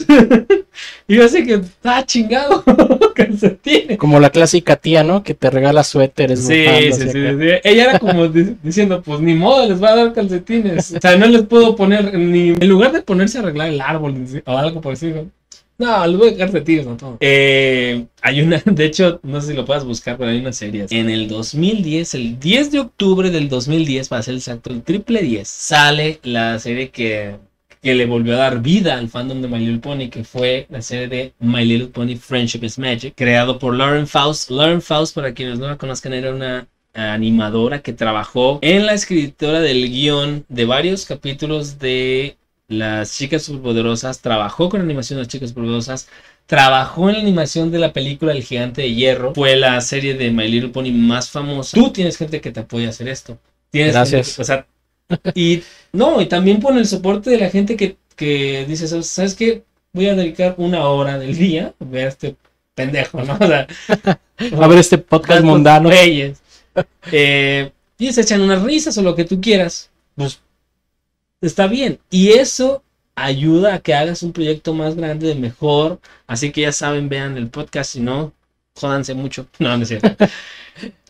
y 1.08 1.16
yo 1.16 1.26
así 1.26 1.46
que, 1.46 1.60
ah, 1.84 2.04
chingado, 2.06 2.64
calcetines. 3.16 3.98
Como 3.98 4.22
la 4.22 4.30
clásica 4.30 4.78
tía, 4.78 5.04
¿no? 5.04 5.24
Que 5.24 5.34
te 5.34 5.50
regala 5.50 5.84
suéteres. 5.84 6.46
Sí, 6.46 6.64
sí, 6.94 7.02
sí, 7.02 7.12
sí. 7.12 7.48
Ella 7.66 7.84
era 7.84 8.00
como 8.00 8.30
di- 8.30 8.56
diciendo, 8.64 9.02
pues 9.04 9.20
ni 9.20 9.34
modo, 9.34 9.68
les 9.68 9.84
va 9.84 9.90
a 9.92 9.96
dar 9.98 10.14
calcetines. 10.14 10.94
O 10.94 11.02
sea, 11.02 11.18
no 11.18 11.26
les 11.26 11.42
puedo 11.44 11.76
poner, 11.76 12.18
ni 12.18 12.52
en 12.52 12.70
lugar 12.70 12.94
de 12.94 13.02
ponerse 13.02 13.40
a 13.40 13.42
arreglar 13.42 13.68
el 13.68 13.82
árbol 13.82 14.16
o 14.46 14.58
algo 14.58 14.80
por 14.80 14.94
decirlo. 14.94 15.24
No, 15.24 15.30
les 15.78 16.18
voy 16.18 16.28
a 16.28 16.32
dejar 16.32 16.52
calcetines 16.52 16.88
a 16.88 16.98
todos. 16.98 17.18
Eh, 17.20 18.06
hay 18.22 18.42
una, 18.42 18.58
de 18.66 18.86
hecho, 18.86 19.20
no 19.24 19.42
sé 19.42 19.50
si 19.50 19.54
lo 19.54 19.66
puedas 19.66 19.86
buscar, 19.86 20.18
pero 20.18 20.30
hay 20.30 20.40
una 20.40 20.54
serie. 20.54 20.86
En 20.90 21.10
el 21.10 21.28
2010, 21.28 22.14
el 22.16 22.40
10 22.40 22.72
de 22.72 22.80
octubre 22.80 23.30
del 23.30 23.50
2010, 23.50 24.10
para 24.10 24.24
ser 24.24 24.36
exacto, 24.36 24.72
el 24.72 24.84
triple 24.84 25.22
10, 25.22 25.48
sale 25.48 26.20
la 26.24 26.60
serie 26.60 26.90
que, 26.90 27.36
que 27.82 27.96
le 27.96 28.06
volvió 28.06 28.34
a 28.34 28.38
dar 28.38 28.62
vida 28.62 28.98
al 28.98 29.10
fandom 29.10 29.42
de 29.42 29.48
My 29.48 29.60
Little 29.60 29.80
Pony, 29.80 30.10
que 30.10 30.24
fue 30.24 30.68
la 30.70 30.82
serie 30.82 31.08
de 31.08 31.34
My 31.40 31.66
Little 31.66 31.88
Pony 31.88 32.16
Friendship 32.16 32.64
is 32.64 32.78
Magic, 32.78 33.14
creado 33.16 33.60
por 33.60 33.76
Lauren 33.76 34.08
Faust. 34.08 34.52
Lauren 34.52 34.82
Faust, 34.82 35.16
para 35.16 35.34
quienes 35.34 35.60
no 35.60 35.68
la 35.68 35.78
conozcan, 35.78 36.14
era 36.14 36.34
una 36.34 36.68
animadora 36.94 37.82
que 37.82 37.94
trabajó 37.94 38.60
en 38.62 38.86
la 38.86 38.94
escritora 38.94 39.60
del 39.62 39.90
guion 39.90 40.46
de 40.48 40.66
varios 40.66 41.06
capítulos 41.06 41.80
de 41.80 42.38
Las 42.68 43.18
Chicas 43.18 43.44
Superpoderosas, 43.44 44.20
trabajó 44.20 44.70
con 44.70 44.82
animación 44.82 45.18
de 45.18 45.24
Las 45.24 45.28
Chicas 45.32 45.50
Superpoderosas, 45.50 46.08
trabajó 46.46 47.10
en 47.10 47.16
la 47.16 47.22
animación 47.22 47.72
de 47.72 47.80
la 47.80 47.94
película 47.94 48.32
El 48.32 48.44
Gigante 48.44 48.82
de 48.84 48.94
Hierro, 48.94 49.34
fue 49.34 49.56
la 49.56 49.80
serie 49.82 50.14
de 50.16 50.32
My 50.32 50.48
Little 50.48 50.70
Pony 50.70 50.92
más 50.92 51.30
famosa. 51.30 51.76
Tú 51.78 51.92
tienes 51.92 52.18
gente 52.18 52.42
que 52.42 52.52
te 52.52 52.62
apoya 52.62 52.88
a 52.88 52.90
hacer 52.90 53.08
esto. 53.08 53.38
Tienes 53.70 53.94
Gracias. 53.94 54.36
que- 54.36 54.42
o 54.42 54.46
sea, 54.46 54.66
y 55.36 55.62
no, 55.92 56.22
y 56.22 56.26
también 56.28 56.60
pone 56.60 56.80
el 56.80 56.88
soporte 56.88 57.30
de 57.30 57.38
la 57.38 57.50
gente 57.50 57.76
que, 57.76 57.98
que 58.16 58.66
dice, 58.68 58.88
¿sabes 59.04 59.36
qué? 59.36 59.64
Voy 59.92 60.08
a 60.08 60.16
dedicar 60.16 60.56
una 60.58 60.86
hora 60.88 61.20
del 61.20 61.38
día 61.38 61.74
a 61.80 61.86
ver 61.86 62.08
este 62.08 62.36
pendejo, 62.74 63.22
¿no? 63.24 63.34
O 63.40 63.48
sea, 63.48 63.68
A 64.60 64.68
ver 64.68 64.80
este 64.80 64.98
podcast 64.98 65.44
mundano. 65.44 65.90
güeyes. 65.90 66.42
Eh, 67.12 67.72
y 68.00 68.12
se 68.12 68.22
echan 68.22 68.42
unas 68.42 68.64
risas 68.64 68.98
o 68.98 69.04
lo 69.04 69.16
que 69.16 69.24
tú 69.26 69.40
quieras. 69.40 69.92
Pues 70.16 70.40
está 71.48 71.68
bien. 71.68 72.00
Y 72.10 72.32
eso 72.32 72.84
ayuda 73.16 73.76
a 73.76 73.80
que 73.80 73.94
hagas 73.94 74.24
un 74.24 74.34
proyecto 74.34 74.74
más 74.74 74.96
grande, 74.96 75.28
de 75.28 75.36
mejor. 75.36 76.00
Así 76.28 76.52
que 76.52 76.62
ya 76.62 76.72
saben, 76.72 77.10
vean 77.10 77.38
el 77.38 77.50
podcast. 77.50 77.92
Si 77.92 78.00
no, 78.00 78.34
jódanse 78.76 79.14
mucho. 79.14 79.48
No, 79.60 79.76
no 79.78 79.84
es 79.84 79.90
cierto. 79.90 80.16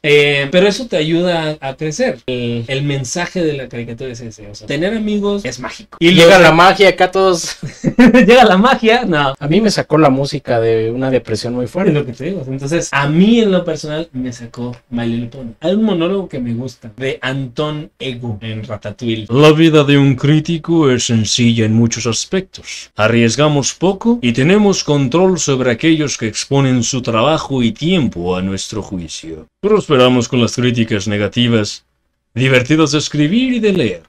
Eh, 0.06 0.50
pero 0.52 0.68
eso 0.68 0.86
te 0.88 0.98
ayuda 0.98 1.58
a, 1.62 1.78
crecer. 1.78 2.20
El, 2.26 2.66
el 2.68 2.84
mensaje 2.84 3.42
de 3.42 3.54
la 3.54 3.70
caricatura 3.70 4.12
es 4.12 4.20
ese. 4.20 4.50
O 4.50 4.54
sea, 4.54 4.68
tener 4.68 4.94
amigos 4.94 5.46
es 5.46 5.62
mágico. 5.62 5.98
Y 5.98 6.12
llega 6.12 6.38
la 6.40 6.52
magia 6.52 6.90
acá 6.90 7.10
todos. 7.10 7.56
llega 8.14 8.44
la 8.44 8.58
magia. 8.58 9.06
No. 9.06 9.34
A 9.40 9.48
mí 9.48 9.62
me 9.62 9.72
sacó 9.72 9.98
la 9.98 10.10
música 10.10 10.60
de 10.60 10.92
una 10.92 11.10
depresión 11.10 11.54
muy 11.54 11.66
Es 11.66 11.72
fuerte. 11.72 11.94
lo 11.94 12.06
que 12.06 12.12
te 12.12 12.26
digo. 12.26 12.44
Entonces, 12.46 12.90
a 12.92 13.08
mí 13.08 13.40
en 13.40 13.54
lo 13.54 13.64
personal 13.64 14.10
me 14.12 14.34
sacó 14.34 14.76
My 14.90 15.08
Little 15.08 15.28
Pony. 15.28 15.54
Hay 15.62 15.74
un 15.74 15.84
monólogo 15.84 16.28
que 16.28 16.40
me 16.40 16.54
gusta 16.54 16.92
de 16.98 17.18
Anton 17.22 17.90
Ego 17.98 18.38
en 18.42 18.66
Ratatouille. 18.66 19.28
La 19.30 19.54
vida 19.54 19.86
de 19.86 19.98
un 19.98 20.16
crítico 20.16 20.92
es 20.92 21.06
sencilla 21.06 21.64
en 21.64 21.74
muchos 21.76 22.08
aspectos. 22.08 22.92
Arriesgamos 22.98 23.74
poco 23.74 24.20
y 24.22 24.34
tenemos 24.34 24.84
control 24.84 25.40
sobre 25.40 25.72
aquellos 25.72 26.18
que 26.18 26.28
exponen 26.28 26.84
su 26.84 27.02
trabajo 27.02 27.64
y 27.64 27.72
tiempo 27.72 28.36
a 28.36 28.42
nuestro 28.42 28.82
juicio. 28.82 29.48
Prosperamos 29.64 30.28
con 30.28 30.42
las 30.42 30.58
críticas 30.58 31.08
negativas, 31.08 31.86
divertidas 32.34 32.92
de 32.92 32.98
escribir 32.98 33.54
y 33.54 33.60
de 33.62 33.72
leer. 33.72 34.04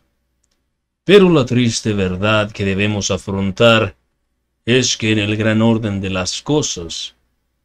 Pero 1.05 1.31
la 1.31 1.47
triste 1.47 1.93
verdad 1.93 2.51
que 2.51 2.65
debemos 2.65 3.13
afrontar 3.13 3.95
es 4.67 4.97
que 4.97 5.13
en 5.13 5.21
el 5.21 5.37
gran 5.37 5.63
orden 5.63 6.01
de 6.01 6.11
las 6.11 6.43
cosas, 6.43 7.15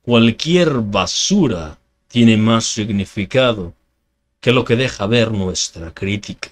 cualquier 0.04 0.70
basura 0.82 1.80
tiene 2.08 2.38
más 2.38 2.66
significado 2.66 3.74
que 4.40 4.52
lo 4.52 4.64
que 4.64 4.76
deja 4.76 5.08
ver 5.08 5.32
nuestra 5.32 5.92
crítica. 5.92 6.52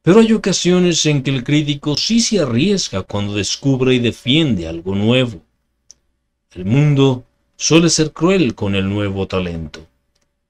Pero 0.00 0.20
hay 0.20 0.32
ocasiones 0.32 1.04
en 1.04 1.22
que 1.22 1.32
el 1.32 1.44
crítico 1.44 1.98
sí 1.98 2.20
se 2.20 2.40
arriesga 2.40 3.02
cuando 3.02 3.34
descubre 3.34 3.92
y 3.92 3.98
defiende 3.98 4.68
algo 4.68 4.94
nuevo. 4.94 5.42
El 6.52 6.64
mundo 6.64 7.26
suele 7.56 7.90
ser 7.90 8.10
cruel 8.10 8.54
con 8.54 8.74
el 8.74 8.88
nuevo 8.88 9.28
talento. 9.28 9.86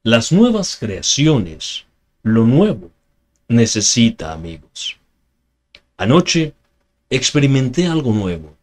Las 0.08 0.32
nuevas 0.32 0.74
creaciones, 0.80 1.84
lo 2.22 2.46
nuevo, 2.46 2.90
necesita 3.46 4.32
amigos. 4.32 4.96
Anoche 5.98 6.54
experimenté 7.10 7.86
algo 7.86 8.14
nuevo. 8.14 8.56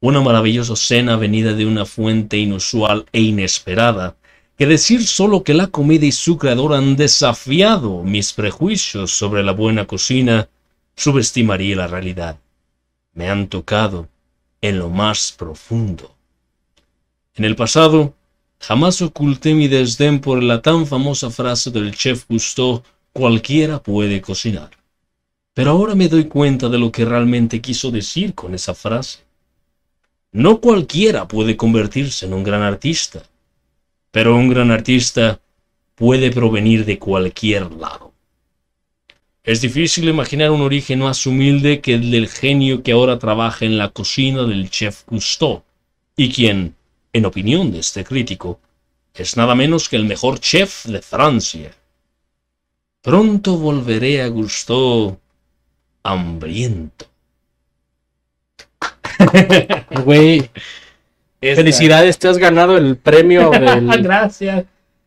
Una 0.00 0.20
maravillosa 0.20 0.76
cena 0.76 1.16
venida 1.16 1.54
de 1.54 1.64
una 1.64 1.86
fuente 1.86 2.36
inusual 2.36 3.06
e 3.12 3.22
inesperada 3.22 4.16
que 4.58 4.66
decir 4.66 5.06
solo 5.06 5.42
que 5.42 5.54
la 5.54 5.68
comida 5.68 6.04
y 6.04 6.12
su 6.12 6.36
creador 6.36 6.74
han 6.74 6.96
desafiado 6.96 8.02
mis 8.02 8.34
prejuicios 8.34 9.10
sobre 9.10 9.42
la 9.42 9.52
buena 9.52 9.86
cocina 9.86 10.50
subestimaría 10.94 11.76
la 11.76 11.86
realidad. 11.86 12.40
Me 13.14 13.30
han 13.30 13.48
tocado 13.48 14.06
en 14.60 14.78
lo 14.78 14.90
más 14.90 15.32
profundo. 15.32 16.14
En 17.36 17.46
el 17.46 17.56
pasado, 17.56 18.17
jamás 18.60 19.00
oculté 19.02 19.54
mi 19.54 19.68
desdén 19.68 20.20
por 20.20 20.42
la 20.42 20.62
tan 20.62 20.86
famosa 20.86 21.30
frase 21.30 21.70
del 21.70 21.94
chef 21.94 22.26
Gusteau, 22.28 22.82
cualquiera 23.12 23.82
puede 23.82 24.20
cocinar. 24.20 24.70
Pero 25.54 25.70
ahora 25.70 25.94
me 25.94 26.08
doy 26.08 26.24
cuenta 26.24 26.68
de 26.68 26.78
lo 26.78 26.92
que 26.92 27.04
realmente 27.04 27.60
quiso 27.60 27.90
decir 27.90 28.34
con 28.34 28.54
esa 28.54 28.74
frase. 28.74 29.20
No 30.32 30.60
cualquiera 30.60 31.26
puede 31.26 31.56
convertirse 31.56 32.26
en 32.26 32.34
un 32.34 32.44
gran 32.44 32.62
artista 32.62 33.22
pero 34.10 34.36
un 34.36 34.48
gran 34.48 34.70
artista 34.70 35.40
puede 35.94 36.30
provenir 36.30 36.84
de 36.84 36.98
cualquier 36.98 37.70
lado. 37.72 38.12
Es 39.42 39.60
difícil 39.60 40.08
imaginar 40.08 40.50
un 40.50 40.60
origen 40.60 41.00
más 41.00 41.26
humilde 41.26 41.80
que 41.80 41.94
el 41.94 42.10
del 42.10 42.28
genio 42.28 42.82
que 42.82 42.92
ahora 42.92 43.18
trabaja 43.18 43.64
en 43.64 43.78
la 43.78 43.90
cocina 43.90 44.42
del 44.44 44.70
chef 44.70 45.04
Cousteau, 45.04 45.62
y 46.16 46.30
quien, 46.30 46.74
en 47.18 47.26
opinión 47.26 47.70
de 47.70 47.80
este 47.80 48.04
crítico, 48.04 48.60
es 49.14 49.36
nada 49.36 49.54
menos 49.54 49.88
que 49.88 49.96
el 49.96 50.04
mejor 50.04 50.40
chef 50.40 50.86
de 50.86 51.02
Francia. 51.02 51.70
Pronto 53.02 53.56
volveré 53.56 54.22
a 54.22 54.30
Cousteau 54.30 55.18
hambriento. 56.02 57.06
Güey, 60.04 60.48
Felicidades, 61.40 62.18
te 62.18 62.28
has 62.28 62.38
ganado 62.38 62.76
el 62.76 62.96
premio 62.96 63.50
del... 63.50 64.02
Gracias. 64.02 64.64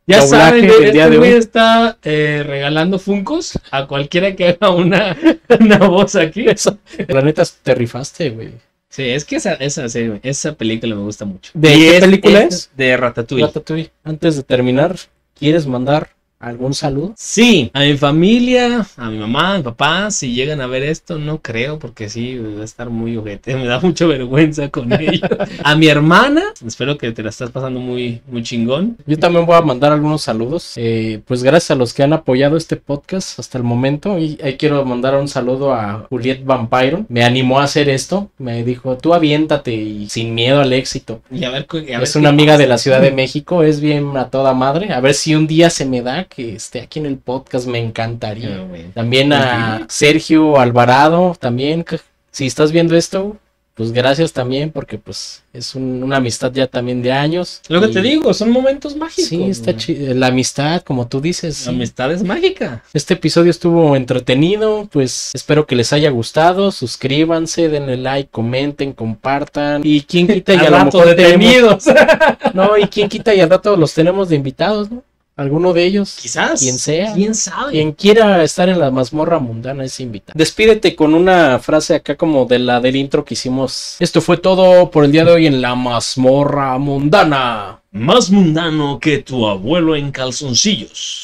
Ya 0.08 0.22
saben, 0.22 0.62
del 0.62 0.72
este 0.72 0.92
día 0.92 1.10
de 1.10 1.18
hoy. 1.18 1.30
está 1.30 1.98
eh, 2.04 2.44
regalando 2.46 3.00
Funcos 3.00 3.58
a 3.70 3.86
cualquiera 3.86 4.36
que 4.36 4.50
haga 4.50 4.72
una, 4.72 5.16
una 5.60 5.78
voz 5.78 6.16
aquí. 6.16 6.48
Eso, 6.48 6.80
la 7.08 7.22
neta 7.22 7.44
te 7.64 7.76
rifaste, 7.76 8.30
güey. 8.32 8.52
Sí, 8.92 9.04
es 9.04 9.24
que 9.24 9.38
esa, 9.38 9.54
esa, 9.54 9.88
serie, 9.88 10.20
esa 10.22 10.54
película 10.54 10.94
me 10.96 11.02
gusta 11.02 11.24
mucho. 11.24 11.52
¿De 11.54 11.70
qué 11.70 11.98
película 12.02 12.44
es? 12.44 12.70
De 12.76 12.98
Ratatouille. 12.98 13.46
Ratatouille. 13.46 13.92
Antes 14.04 14.36
de 14.36 14.44
terminar, 14.44 14.98
¿quieres 15.34 15.66
mandar 15.66 16.10
algún 16.42 16.74
saludo? 16.74 17.14
Sí, 17.18 17.70
a 17.74 17.82
mi 17.82 17.98
familia, 17.98 18.86
a 18.98 19.10
mi 19.10 19.18
mamá, 19.18 19.54
a 19.56 19.58
mi 19.58 19.64
papá, 19.64 20.12
si 20.12 20.34
llegan 20.34 20.62
a 20.62 20.68
ver 20.68 20.84
esto, 20.84 21.18
no 21.18 21.42
creo, 21.42 21.80
porque 21.80 22.10
sí, 22.10 22.38
va 22.38 22.62
a 22.62 22.66
estar 22.66 22.90
muy 22.90 23.16
ojete, 23.18 23.56
me 23.58 23.66
da 23.66 23.80
mucha 23.80 24.06
vergüenza 24.06 24.70
con 24.70 24.92
ellos. 25.00 25.22
A 25.64 25.76
mi 25.76 25.88
hermana, 25.88 26.42
espero 26.66 26.98
que 26.98 27.12
te 27.12 27.24
la 27.24 27.30
estás 27.30 27.50
pasando 27.52 27.80
muy, 27.80 28.22
muy 28.28 28.44
chingón. 28.44 28.98
Yo 29.06 29.18
también 29.20 29.46
voy 29.46 29.56
a 29.56 29.62
mandar 29.62 29.92
algunos 29.92 30.22
saludos. 30.22 30.74
Eh, 30.76 31.22
pues 31.26 31.44
gracias 31.44 31.72
a 31.72 31.76
los 31.76 31.94
que 31.94 32.04
han 32.04 32.14
apoyado 32.14 32.58
este 32.58 32.76
podcast 32.76 33.40
hasta 33.40 33.58
el 33.58 33.64
momento. 33.64 34.18
Y 34.18 34.38
ahí 34.44 34.58
quiero 34.58 34.84
mandar 34.86 35.16
un 35.16 35.28
saludo 35.28 35.74
a 35.74 36.08
Juliet 36.10 36.44
Vampiro. 36.44 37.06
Me 37.10 37.24
animó 37.24 37.60
a 37.60 37.64
hacer 37.64 37.90
esto. 37.90 38.30
Me 38.38 38.64
dijo, 38.64 38.98
tú 38.98 39.14
aviéntate 39.14 39.74
y 39.74 40.10
sin 40.10 40.34
miedo 40.34 40.62
al 40.62 40.74
éxito. 40.74 41.22
Y 41.32 41.44
a 41.44 41.50
ver, 41.50 41.68
a 41.72 41.76
ver 41.76 42.04
Es 42.04 42.16
una 42.16 42.30
amiga 42.30 42.54
pasa. 42.54 42.62
de 42.64 42.68
la 42.68 42.78
Ciudad 42.78 43.02
de 43.02 43.12
México. 43.22 43.64
Es 43.64 43.80
bien 43.80 44.16
a 44.18 44.30
toda 44.30 44.54
madre. 44.54 44.94
A 44.94 45.00
ver 45.00 45.14
si 45.14 45.36
un 45.36 45.48
día 45.48 45.70
se 45.70 45.86
me 45.86 46.02
da 46.02 46.26
que 46.34 46.56
esté 46.56 46.82
aquí 46.82 47.00
en 47.00 47.06
el 47.06 47.18
podcast. 47.18 47.68
Me 47.68 47.80
encantaría. 47.80 48.58
Ah, 48.62 48.66
güey. 48.68 48.84
También 48.94 49.34
a 49.34 49.86
Sergio 49.90 50.58
Alvarado, 50.60 51.36
también, 51.40 51.86
si 52.32 52.46
estás 52.48 52.72
viendo 52.72 52.96
esto, 52.96 53.38
pues 53.74 53.94
gracias 53.94 54.34
también, 54.34 54.70
porque 54.70 54.98
pues 54.98 55.44
es 55.54 55.76
un- 55.76 56.04
una 56.04 56.18
amistad 56.18 56.52
ya 56.52 56.68
también 56.68 57.02
de 57.02 57.12
años. 57.12 57.62
Lo 57.70 57.80
que 57.82 57.88
Y- 57.88 57.94
te 57.94 58.02
digo, 58.02 58.34
son 58.34 58.52
momentos 58.52 58.96
mágicos. 58.96 59.30
Sí, 59.30 59.44
está 59.44 59.76
chido. 59.76 60.14
La 60.14 60.28
amistad, 60.28 60.82
como 60.84 61.08
tú 61.08 61.20
dices. 61.22 61.58
La 61.66 61.72
sí. 61.72 61.76
amistad 61.78 62.12
es 62.12 62.22
mágica. 62.22 62.84
Este 62.94 63.14
episodio 63.16 63.50
estuvo 63.50 63.96
entretenido, 63.96 64.88
pues 64.92 65.32
espero 65.34 65.66
que 65.66 65.76
les 65.76 65.94
haya 65.94 66.10
gustado. 66.12 66.72
Suscríbanse, 66.72 67.70
denle 67.70 67.98
like, 67.98 68.30
comenten, 68.30 68.92
compartan. 68.94 69.82
Y 69.84 70.02
quién 70.02 70.28
quita 70.28 70.54
y 70.54 70.58
Al 70.66 70.68
rato 70.74 70.98
mejor 71.00 71.16
tenemos- 71.16 71.84
detenidos. 71.86 71.86
No, 72.54 72.78
y 72.78 72.84
quién 72.88 73.08
quita 73.08 73.34
y 73.34 73.40
al 73.40 73.50
rato 73.50 73.78
los 73.78 73.94
tenemos 73.94 74.28
de 74.30 74.36
invitados, 74.36 74.92
¿no? 74.92 75.02
Alguno 75.42 75.74
de 75.74 75.86
ellos. 75.86 76.18
Quizás. 76.22 76.60
Quien 76.62 76.78
sea. 76.78 77.14
¿Quién 77.14 77.36
sabe? 77.36 77.72
Quien 77.72 77.92
quiera 77.94 78.44
estar 78.44 78.70
en 78.70 78.80
la 78.80 78.92
mazmorra 78.92 79.40
mundana 79.40 79.84
es 79.84 80.00
invitado. 80.00 80.38
Despídete 80.38 80.96
con 80.96 81.14
una 81.14 81.60
frase 81.60 81.96
acá 81.96 82.16
como 82.16 82.46
de 82.46 82.60
la 82.60 82.80
del 82.80 82.96
intro 82.96 83.26
que 83.26 83.34
hicimos. 83.34 83.96
Esto 84.00 84.22
fue 84.22 84.38
todo 84.38 84.90
por 84.92 85.04
el 85.04 85.12
día 85.12 85.26
de 85.26 85.32
hoy 85.32 85.48
en 85.48 85.62
la 85.62 85.76
mazmorra 85.76 86.78
mundana. 86.78 87.82
Más 87.92 88.30
mundano 88.30 89.00
que 89.00 89.18
tu 89.18 89.48
abuelo 89.48 89.96
en 89.96 90.12
calzoncillos. 90.12 91.22